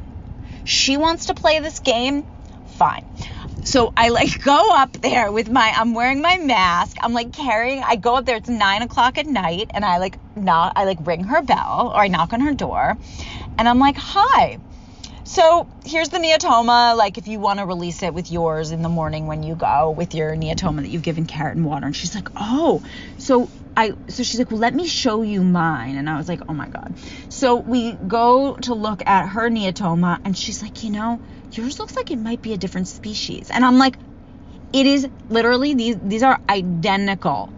She 0.64 0.96
wants 0.96 1.26
to 1.26 1.34
play 1.34 1.58
this 1.58 1.80
game. 1.80 2.24
Fine. 2.78 3.04
So 3.64 3.92
I 3.94 4.08
like 4.08 4.42
go 4.44 4.76
up 4.76 4.94
there 4.94 5.30
with 5.30 5.50
my, 5.50 5.74
I'm 5.76 5.92
wearing 5.92 6.22
my 6.22 6.38
mask. 6.38 6.96
I'm 7.02 7.12
like 7.12 7.34
carrying, 7.34 7.82
I 7.82 7.96
go 7.96 8.16
up 8.16 8.24
there. 8.24 8.36
It's 8.36 8.48
nine 8.48 8.80
o'clock 8.80 9.18
at 9.18 9.26
night, 9.26 9.70
and 9.74 9.84
I 9.84 9.98
like 9.98 10.18
knock, 10.38 10.72
I 10.74 10.86
like 10.86 11.06
ring 11.06 11.24
her 11.24 11.42
bell 11.42 11.92
or 11.94 12.00
I 12.00 12.08
knock 12.08 12.32
on 12.32 12.40
her 12.40 12.54
door, 12.54 12.96
and 13.58 13.68
I'm 13.68 13.78
like, 13.78 13.98
hi. 13.98 14.58
So 15.26 15.66
here's 15.84 16.08
the 16.08 16.18
neotoma. 16.18 16.96
Like 16.96 17.18
if 17.18 17.26
you 17.26 17.40
want 17.40 17.58
to 17.58 17.66
release 17.66 18.04
it 18.04 18.14
with 18.14 18.30
yours 18.30 18.70
in 18.70 18.82
the 18.82 18.88
morning 18.88 19.26
when 19.26 19.42
you 19.42 19.56
go 19.56 19.90
with 19.90 20.14
your 20.14 20.36
neotoma 20.36 20.82
that 20.82 20.88
you've 20.88 21.02
given 21.02 21.26
carrot 21.26 21.56
and 21.56 21.66
water. 21.66 21.84
And 21.84 21.96
she's 21.96 22.14
like, 22.14 22.28
oh, 22.36 22.80
so 23.18 23.48
I 23.76 23.94
so 24.08 24.22
she's 24.22 24.38
like, 24.38 24.52
well, 24.52 24.60
let 24.60 24.72
me 24.72 24.86
show 24.86 25.22
you 25.22 25.42
mine, 25.42 25.96
and 25.96 26.08
I 26.08 26.16
was 26.16 26.28
like, 26.28 26.40
oh 26.48 26.54
my 26.54 26.68
god. 26.68 26.94
So 27.28 27.56
we 27.56 27.92
go 27.92 28.54
to 28.54 28.74
look 28.74 29.02
at 29.04 29.26
her 29.30 29.50
neotoma, 29.50 30.20
and 30.24 30.38
she's 30.38 30.62
like, 30.62 30.84
you 30.84 30.90
know, 30.90 31.20
yours 31.52 31.80
looks 31.80 31.96
like 31.96 32.12
it 32.12 32.18
might 32.18 32.40
be 32.40 32.52
a 32.52 32.56
different 32.56 32.86
species, 32.86 33.50
and 33.50 33.64
I'm 33.64 33.78
like, 33.78 33.98
it 34.72 34.86
is 34.86 35.08
literally 35.28 35.74
these 35.74 35.96
these 36.04 36.22
are 36.22 36.40
identical. 36.48 37.52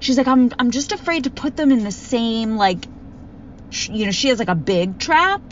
She's 0.00 0.16
like, 0.16 0.26
I'm 0.26 0.50
I'm 0.58 0.70
just 0.70 0.90
afraid 0.90 1.24
to 1.24 1.30
put 1.30 1.54
them 1.54 1.70
in 1.70 1.84
the 1.84 1.92
same 1.92 2.56
like, 2.56 2.88
you 3.90 4.06
know, 4.06 4.12
she 4.12 4.28
has 4.28 4.38
like 4.38 4.48
a 4.48 4.54
big 4.54 4.98
trap. 4.98 5.42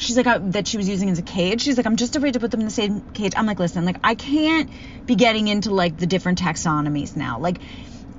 She's 0.00 0.16
like 0.16 0.26
uh, 0.26 0.38
that 0.42 0.66
she 0.66 0.76
was 0.76 0.88
using 0.88 1.10
as 1.10 1.18
a 1.18 1.22
cage. 1.22 1.60
She's 1.62 1.76
like, 1.76 1.86
I'm 1.86 1.96
just 1.96 2.16
afraid 2.16 2.34
to 2.34 2.40
put 2.40 2.50
them 2.50 2.60
in 2.60 2.66
the 2.66 2.72
same 2.72 3.00
cage. 3.12 3.34
I'm 3.36 3.46
like, 3.46 3.58
listen, 3.58 3.84
like 3.84 3.98
I 4.02 4.14
can't 4.14 4.70
be 5.06 5.14
getting 5.14 5.46
into 5.46 5.74
like 5.74 5.98
the 5.98 6.06
different 6.06 6.40
taxonomies 6.40 7.16
now. 7.16 7.38
Like 7.38 7.58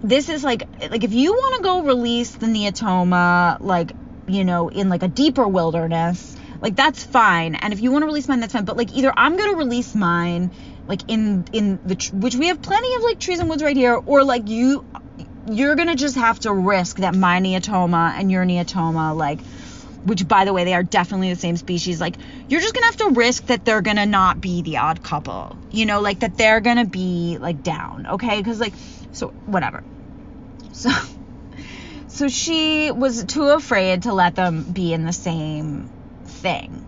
this 0.04 0.30
is 0.30 0.44
like 0.44 0.64
like 0.90 1.04
if 1.04 1.14
you 1.14 1.32
want 1.32 1.58
to 1.58 1.64
go 1.64 1.84
release 1.84 2.32
the 2.32 2.48
neotoma 2.48 3.60
like 3.60 3.92
you 4.28 4.44
know 4.44 4.70
in 4.70 4.90
like 4.90 5.04
a 5.04 5.08
deeper 5.08 5.48
wilderness 5.48 6.36
like 6.60 6.76
that's 6.76 7.04
fine 7.04 7.56
and 7.56 7.74
if 7.74 7.82
you 7.82 7.92
want 7.92 8.02
to 8.02 8.08
release 8.08 8.28
mine 8.28 8.40
that's 8.40 8.54
fine 8.54 8.66
but 8.66 8.78
like 8.78 8.94
either 8.94 9.14
i'm 9.16 9.38
going 9.38 9.52
to 9.52 9.58
release 9.58 9.94
mine 9.94 10.52
like 10.88 11.02
in 11.08 11.46
in 11.54 11.80
the 11.86 11.96
tr- 11.96 12.16
which 12.16 12.36
we 12.36 12.48
have 12.48 12.62
plenty 12.62 12.96
of 12.96 13.04
like 13.04 13.20
trees 13.20 13.40
and 13.40 13.50
woods 13.50 13.62
right 13.62 13.78
here 13.78 13.94
or 13.94 14.24
like 14.24 14.48
you 14.48 14.86
you're 15.50 15.76
going 15.76 15.88
to 15.88 15.96
just 15.96 16.16
have 16.16 16.40
to 16.40 16.54
risk 16.54 16.98
that 16.98 17.16
my 17.16 17.40
neotoma 17.40 18.12
and 18.12 18.32
your 18.32 18.46
neotoma 18.46 19.16
like 19.16 19.40
which 20.06 20.28
by 20.28 20.46
the 20.46 20.54
way 20.54 20.64
they 20.64 20.74
are 20.74 20.84
definitely 20.84 21.30
the 21.30 21.40
same 21.40 21.58
species 21.58 22.02
like 22.02 22.16
you're 22.48 22.62
just 22.62 22.74
gonna 22.74 22.86
have 22.88 22.98
to 22.98 23.10
risk 23.10 23.46
that 23.48 23.64
they're 23.66 23.82
gonna 23.82 24.06
not 24.06 24.42
be 24.42 24.62
the 24.62 24.78
odd 24.78 25.04
couple 25.04 25.58
you 25.72 25.86
know 25.86 26.02
like 26.02 26.20
that 26.20 26.38
they're 26.38 26.62
gonna 26.62 26.86
be 26.86 27.38
like 27.40 27.64
down 27.64 28.08
okay? 28.12 28.38
Because 28.38 28.60
like 28.60 28.74
so 29.12 29.30
whatever. 29.46 29.84
So 30.74 30.90
so 32.08 32.28
she 32.28 32.92
was 32.92 33.24
too 33.26 33.50
afraid 33.50 34.04
to 34.04 34.14
let 34.14 34.36
them 34.36 34.64
be 34.64 34.94
in 34.94 35.06
the 35.06 35.14
same 35.14 35.90
thing. 36.26 36.88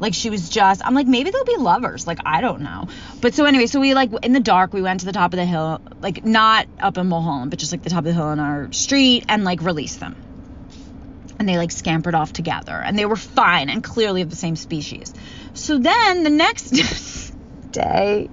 Like 0.00 0.14
she 0.14 0.30
was 0.30 0.48
just 0.48 0.80
i'm 0.84 0.94
like 0.94 1.08
maybe 1.08 1.30
they'll 1.30 1.44
be 1.44 1.56
lovers 1.56 2.06
like 2.06 2.18
i 2.24 2.40
don't 2.40 2.62
know. 2.62 2.88
But 3.20 3.34
so 3.34 3.44
anyway 3.44 3.66
so 3.66 3.80
we 3.80 3.94
like 3.94 4.10
in 4.22 4.32
the 4.32 4.40
dark 4.40 4.72
we 4.72 4.82
went 4.82 5.00
to 5.00 5.06
the 5.06 5.12
top 5.12 5.32
of 5.32 5.38
the 5.38 5.46
hill 5.46 5.80
like 6.00 6.24
not 6.24 6.66
up 6.80 6.98
in 6.98 7.08
mulholland 7.08 7.50
but 7.50 7.58
just 7.58 7.72
like 7.72 7.82
the 7.82 7.90
top 7.90 8.00
of 8.00 8.04
the 8.04 8.12
hill 8.12 8.24
on 8.24 8.38
our 8.38 8.72
street 8.72 9.24
and 9.28 9.44
like 9.44 9.60
released 9.62 10.00
them 10.00 10.16
and 11.38 11.48
they 11.48 11.56
like 11.56 11.70
scampered 11.70 12.14
off 12.14 12.32
together 12.32 12.72
and 12.72 12.98
they 12.98 13.06
were 13.06 13.16
fine 13.16 13.70
and 13.70 13.82
clearly 13.82 14.22
of 14.22 14.30
the 14.30 14.36
same 14.36 14.56
species. 14.56 15.14
So 15.54 15.78
then 15.78 16.24
the 16.24 16.30
next 16.30 16.70
day 17.72 18.28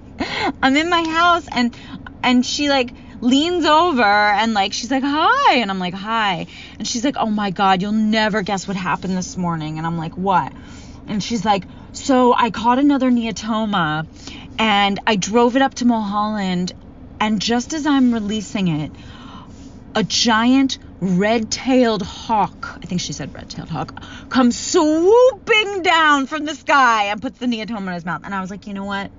I'm 0.61 0.75
in 0.75 0.89
my 0.89 1.03
house 1.07 1.47
and 1.51 1.75
and 2.23 2.45
she 2.45 2.69
like 2.69 2.91
leans 3.21 3.65
over 3.65 4.03
and 4.03 4.53
like 4.53 4.73
she's 4.73 4.91
like 4.91 5.03
hi 5.03 5.55
and 5.57 5.71
I'm 5.71 5.79
like 5.79 5.93
hi 5.93 6.47
and 6.77 6.87
she's 6.87 7.03
like 7.03 7.15
oh 7.17 7.29
my 7.29 7.51
god 7.51 7.81
you'll 7.81 7.91
never 7.91 8.41
guess 8.41 8.67
what 8.67 8.77
happened 8.77 9.17
this 9.17 9.37
morning 9.37 9.77
and 9.77 9.87
I'm 9.87 9.97
like 9.97 10.15
what 10.15 10.51
and 11.07 11.23
she's 11.23 11.45
like 11.45 11.65
so 11.93 12.33
I 12.33 12.49
caught 12.49 12.79
another 12.79 13.09
neotoma 13.09 14.07
and 14.59 14.99
I 15.07 15.15
drove 15.15 15.55
it 15.55 15.61
up 15.61 15.75
to 15.75 15.85
Mulholland 15.85 16.73
and 17.19 17.41
just 17.41 17.73
as 17.73 17.85
I'm 17.85 18.13
releasing 18.13 18.67
it 18.67 18.91
a 19.95 20.03
giant 20.03 20.77
red-tailed 21.05 22.01
hawk, 22.01 22.79
I 22.81 22.85
think 22.85 22.99
she 23.01 23.13
said 23.13 23.33
red-tailed 23.33 23.69
hawk, 23.69 24.01
comes 24.29 24.57
swooping 24.57 25.83
down 25.83 26.25
from 26.25 26.45
the 26.45 26.55
sky 26.55 27.05
and 27.05 27.21
puts 27.21 27.39
the 27.39 27.45
neotoma 27.45 27.87
in 27.87 27.93
his 27.93 28.05
mouth. 28.05 28.21
And 28.23 28.33
I 28.33 28.41
was 28.41 28.49
like, 28.49 28.67
you 28.67 28.73
know 28.73 28.85
what? 28.85 29.11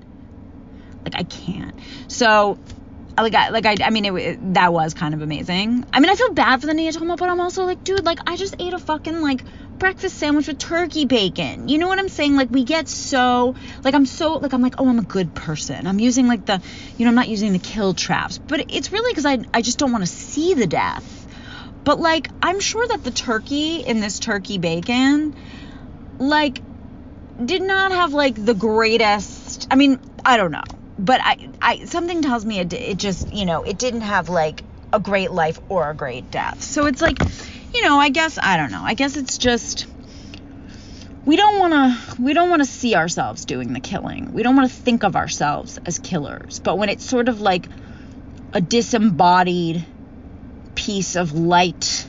Like 1.05 1.15
I 1.15 1.23
can't. 1.23 1.79
So 2.09 2.59
like 3.17 3.35
I 3.35 3.51
like 3.51 3.65
I 3.65 3.77
I 3.83 3.91
mean 3.91 4.05
it, 4.05 4.15
it, 4.15 4.55
that 4.55 4.73
was 4.73 4.95
kind 4.95 5.15
of 5.15 5.23
amazing. 5.23 5.87
I 5.93 6.01
mean 6.01 6.11
I 6.11 6.15
feel 6.17 6.33
bad 6.33 6.61
for 6.61 6.67
the 6.67 6.73
neotoma, 6.73 7.17
but 7.17 7.29
I'm 7.29 7.41
also 7.41 7.65
like, 7.65 7.85
dude, 7.85 8.05
like 8.05 8.19
I 8.27 8.37
just 8.37 8.57
ate 8.59 8.75
a 8.75 8.79
fucking 8.79 9.21
like 9.23 9.43
breakfast 9.79 10.19
sandwich 10.19 10.49
with 10.49 10.59
turkey 10.59 11.05
bacon. 11.05 11.69
You 11.69 11.79
know 11.79 11.89
what 11.89 11.99
I'm 11.99 12.09
saying? 12.09 12.35
Like 12.35 12.51
we 12.51 12.65
get 12.65 12.89
so 12.89 13.55
like 13.85 13.95
I'm 13.95 14.07
so 14.07 14.35
like 14.35 14.53
I'm 14.53 14.63
like, 14.63 14.75
oh, 14.79 14.89
I'm 14.89 14.99
a 14.99 15.03
good 15.03 15.35
person. 15.35 15.87
I'm 15.87 16.01
using 16.01 16.27
like 16.27 16.45
the 16.45 16.61
you 16.99 17.05
know, 17.05 17.11
I'm 17.11 17.15
not 17.15 17.29
using 17.29 17.53
the 17.53 17.59
kill 17.59 17.95
traps. 17.95 18.39
But 18.39 18.67
it's 18.73 18.93
really 18.93 19.15
cuz 19.15 19.25
I 19.25 19.39
I 19.55 19.63
just 19.63 19.79
don't 19.79 19.93
want 19.93 20.03
to 20.03 20.11
see 20.11 20.55
the 20.55 20.67
death. 20.67 21.16
But 21.87 22.01
like 22.01 22.29
I'm 22.43 22.59
sure 22.59 22.85
that 22.89 23.05
the 23.05 23.13
turkey 23.13 23.77
in 23.77 24.01
this 24.01 24.19
turkey 24.19 24.59
bacon 24.59 25.37
like 26.19 26.61
did 27.43 27.63
not 27.63 27.93
have 27.93 28.13
like 28.13 28.45
the 28.45 28.55
greatest 28.55 29.69
I 29.71 29.77
mean, 29.77 30.01
I 30.25 30.37
don't 30.37 30.51
know. 30.51 30.65
But 30.99 31.21
I 31.23 31.49
I 31.63 31.85
something 31.85 32.23
tells 32.23 32.45
me 32.45 32.59
it 32.59 32.73
it 32.73 32.99
just, 32.99 33.33
you 33.33 33.47
know, 33.47 33.63
it 33.63 33.79
didn't 33.79 34.01
have 34.01 34.29
like 34.29 34.65
a 34.93 34.99
great 34.99 35.31
life 35.31 35.61
or 35.69 35.89
a 35.89 35.95
great 35.95 36.29
death. 36.33 36.61
So 36.61 36.87
it's 36.87 37.01
like 37.01 37.21
you 37.73 37.85
know, 37.85 37.99
I 37.99 38.09
guess 38.09 38.37
I 38.43 38.57
don't 38.57 38.73
know. 38.73 38.83
I 38.83 38.95
guess 38.95 39.17
it's 39.17 39.39
just 39.39 39.87
we 41.25 41.37
don't 41.37 41.61
want 41.61 41.73
to 41.73 42.21
we 42.21 42.35
don't 42.35 42.51
want 42.51 42.63
to 42.63 42.69
see 42.69 42.97
ourselves 42.97 43.45
doing 43.45 43.73
the 43.73 43.81
killing. 43.81 44.33
We 44.33 44.43
don't 44.43 44.57
want 44.57 44.69
to 44.69 44.77
think 44.77 45.05
of 45.05 45.15
ourselves 45.15 45.79
as 45.87 46.01
killers. 46.01 46.59
But 46.59 46.79
when 46.79 46.89
it's 46.89 47.05
sort 47.05 47.29
of 47.29 47.41
like 47.41 47.69
a 48.53 48.61
disembodied 48.61 49.87
piece 50.77 51.17
of 51.17 51.33
light 51.33 52.07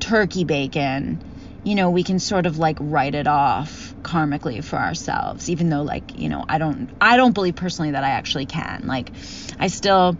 turkey 0.00 0.44
bacon, 0.44 1.24
you 1.64 1.74
know, 1.74 1.90
we 1.90 2.02
can 2.02 2.18
sort 2.18 2.44
of 2.44 2.58
like 2.58 2.76
write 2.80 3.14
it 3.14 3.26
off 3.26 3.94
karmically 4.02 4.62
for 4.62 4.76
ourselves 4.76 5.48
even 5.48 5.70
though 5.70 5.82
like, 5.82 6.18
you 6.18 6.28
know, 6.28 6.44
I 6.48 6.58
don't 6.58 6.90
I 7.00 7.16
don't 7.16 7.32
believe 7.32 7.56
personally 7.56 7.92
that 7.92 8.04
I 8.04 8.10
actually 8.10 8.46
can. 8.46 8.86
Like 8.86 9.10
I 9.58 9.68
still 9.68 10.18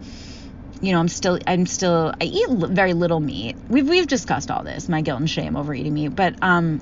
you 0.81 0.93
know, 0.93 0.99
I'm 0.99 1.07
still, 1.07 1.39
I'm 1.45 1.67
still, 1.67 2.11
I 2.19 2.23
eat 2.25 2.49
very 2.49 2.93
little 2.93 3.19
meat. 3.19 3.55
We've, 3.69 3.87
we've 3.87 4.07
discussed 4.07 4.49
all 4.49 4.63
this, 4.63 4.89
my 4.89 5.01
guilt 5.01 5.19
and 5.19 5.29
shame 5.29 5.55
over 5.55 5.73
eating 5.73 5.93
meat, 5.93 6.09
but, 6.09 6.35
um, 6.41 6.81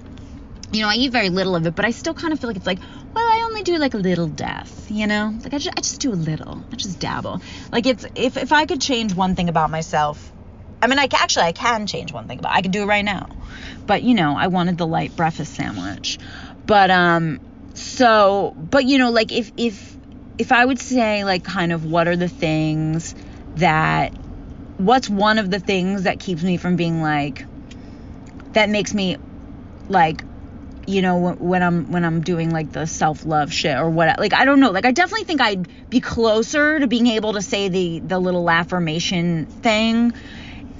you 0.72 0.82
know, 0.82 0.88
I 0.88 0.96
eat 0.96 1.12
very 1.12 1.30
little 1.30 1.56
of 1.56 1.68
it, 1.68 1.76
but 1.76 1.84
I 1.84 1.92
still 1.92 2.14
kind 2.14 2.32
of 2.32 2.40
feel 2.40 2.50
like 2.50 2.56
it's 2.58 2.66
like, 2.66 2.80
well, 2.80 3.26
I 3.26 3.44
only 3.50 3.64
do 3.64 3.78
like 3.78 3.96
a 3.96 3.98
little 3.98 4.28
death, 4.28 4.90
you 4.90 5.06
know? 5.06 5.34
Like 5.44 5.54
I 5.54 5.58
just, 5.58 5.78
I 5.78 5.82
just 5.82 6.00
do 6.00 6.14
a 6.14 6.16
little. 6.16 6.64
I 6.72 6.76
just 6.76 7.00
dabble. 7.00 7.42
Like 7.72 7.86
it's, 7.86 8.06
if, 8.16 8.38
if 8.38 8.54
I 8.54 8.66
could 8.66 8.80
change 8.80 9.14
one 9.14 9.36
thing 9.36 9.50
about 9.50 9.70
myself, 9.70 10.32
I 10.82 10.88
mean, 10.88 11.00
I 11.00 11.08
actually, 11.12 11.46
I 11.46 11.52
can 11.52 11.88
change 11.88 12.14
one 12.14 12.28
thing 12.28 12.40
but 12.42 12.52
I 12.52 12.62
could 12.62 12.72
do 12.72 12.84
it 12.84 12.86
right 12.86 13.06
now. 13.06 13.30
But, 13.86 14.04
you 14.04 14.16
know, 14.16 14.36
I 14.38 14.48
wanted 14.48 14.78
the 14.78 14.88
light 14.88 15.16
breakfast 15.16 15.56
sandwich. 15.56 16.20
But, 16.66 16.92
um, 16.92 17.40
so, 17.74 18.56
but, 18.58 18.86
you 18.86 18.98
know, 18.98 19.12
like 19.12 19.32
if, 19.32 19.52
if, 19.58 19.98
if 20.38 20.52
I 20.54 20.64
would 20.66 20.80
say 20.80 21.26
like 21.26 21.44
kind 21.44 21.72
of 21.72 21.86
what 21.86 22.08
are 22.08 22.16
the 22.16 22.30
things 22.30 23.14
that 23.56 24.14
what's 24.78 25.10
one 25.10 25.38
of 25.38 25.52
the 25.52 25.60
things 25.60 26.04
that 26.04 26.20
keeps 26.20 26.42
me 26.42 26.56
from 26.56 26.78
being 26.78 27.02
like 27.02 27.46
that 28.54 28.70
makes 28.70 28.94
me 28.94 29.18
like 29.90 30.24
you 30.88 31.02
know 31.02 31.34
when 31.34 31.62
I'm 31.62 31.92
when 31.92 32.06
I'm 32.06 32.22
doing 32.22 32.52
like 32.52 32.72
the 32.72 32.88
self-love 32.88 33.52
shit 33.52 33.78
or 33.78 33.90
what 33.90 34.18
like 34.18 34.34
I 34.34 34.46
don't 34.46 34.62
know 34.62 34.72
like 34.72 34.86
I 34.86 34.92
definitely 34.92 35.26
think 35.26 35.42
I'd 35.42 35.90
be 35.90 36.00
closer 36.00 36.80
to 36.80 36.88
being 36.88 37.08
able 37.08 37.34
to 37.34 37.42
say 37.42 37.68
the 37.68 38.00
the 38.00 38.18
little 38.18 38.50
affirmation 38.50 39.46
thing 39.46 40.14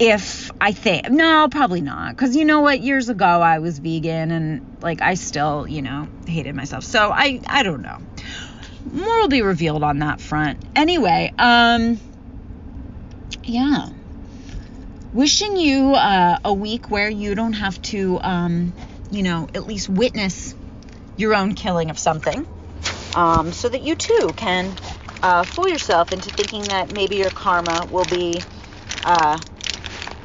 if 0.00 0.50
I 0.60 0.72
think 0.72 1.10
no 1.10 1.46
probably 1.48 1.82
not. 1.82 2.16
Cuz 2.16 2.34
you 2.34 2.44
know 2.44 2.60
what? 2.60 2.80
Years 2.80 3.08
ago 3.08 3.26
I 3.26 3.60
was 3.60 3.78
vegan 3.78 4.32
and 4.32 4.78
like 4.82 5.00
I 5.02 5.14
still 5.14 5.68
you 5.68 5.82
know 5.82 6.08
hated 6.26 6.56
myself. 6.56 6.82
So 6.82 7.12
I 7.12 7.40
I 7.46 7.62
don't 7.62 7.82
know. 7.82 7.98
More 8.92 9.20
will 9.20 9.28
be 9.28 9.42
revealed 9.42 9.84
on 9.84 9.98
that 9.98 10.20
front. 10.20 10.58
Anyway 10.74 11.32
um 11.38 12.00
yeah. 13.44 13.90
Wishing 15.12 15.56
you 15.56 15.94
uh, 15.94 16.38
a 16.44 16.54
week 16.54 16.90
where 16.90 17.10
you 17.10 17.34
don't 17.34 17.54
have 17.54 17.80
to, 17.82 18.20
um, 18.22 18.72
you 19.10 19.24
know, 19.24 19.48
at 19.54 19.66
least 19.66 19.88
witness 19.88 20.54
your 21.16 21.34
own 21.34 21.54
killing 21.54 21.90
of 21.90 21.98
something, 21.98 22.46
um, 23.16 23.52
so 23.52 23.68
that 23.68 23.82
you 23.82 23.96
too 23.96 24.30
can 24.36 24.72
uh, 25.22 25.42
fool 25.42 25.68
yourself 25.68 26.12
into 26.12 26.30
thinking 26.30 26.62
that 26.62 26.92
maybe 26.94 27.16
your 27.16 27.30
karma 27.30 27.86
will 27.90 28.04
be, 28.04 28.40
uh, 29.04 29.36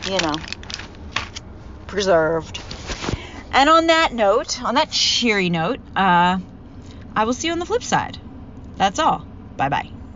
you 0.06 0.18
know, 0.20 0.36
preserved. 1.88 2.62
And 3.52 3.70
on 3.70 3.88
that 3.88 4.14
note, 4.14 4.62
on 4.62 4.76
that 4.76 4.92
cheery 4.92 5.50
note, 5.50 5.80
uh, 5.96 6.40
I 7.16 7.24
will 7.24 7.34
see 7.34 7.48
you 7.48 7.54
on 7.54 7.60
the 7.60 7.66
flip 7.66 7.84
side. 7.84 8.18
That's 8.76 9.00
all. 9.00 9.26
Bye 9.58 9.70
bye. 9.70 9.95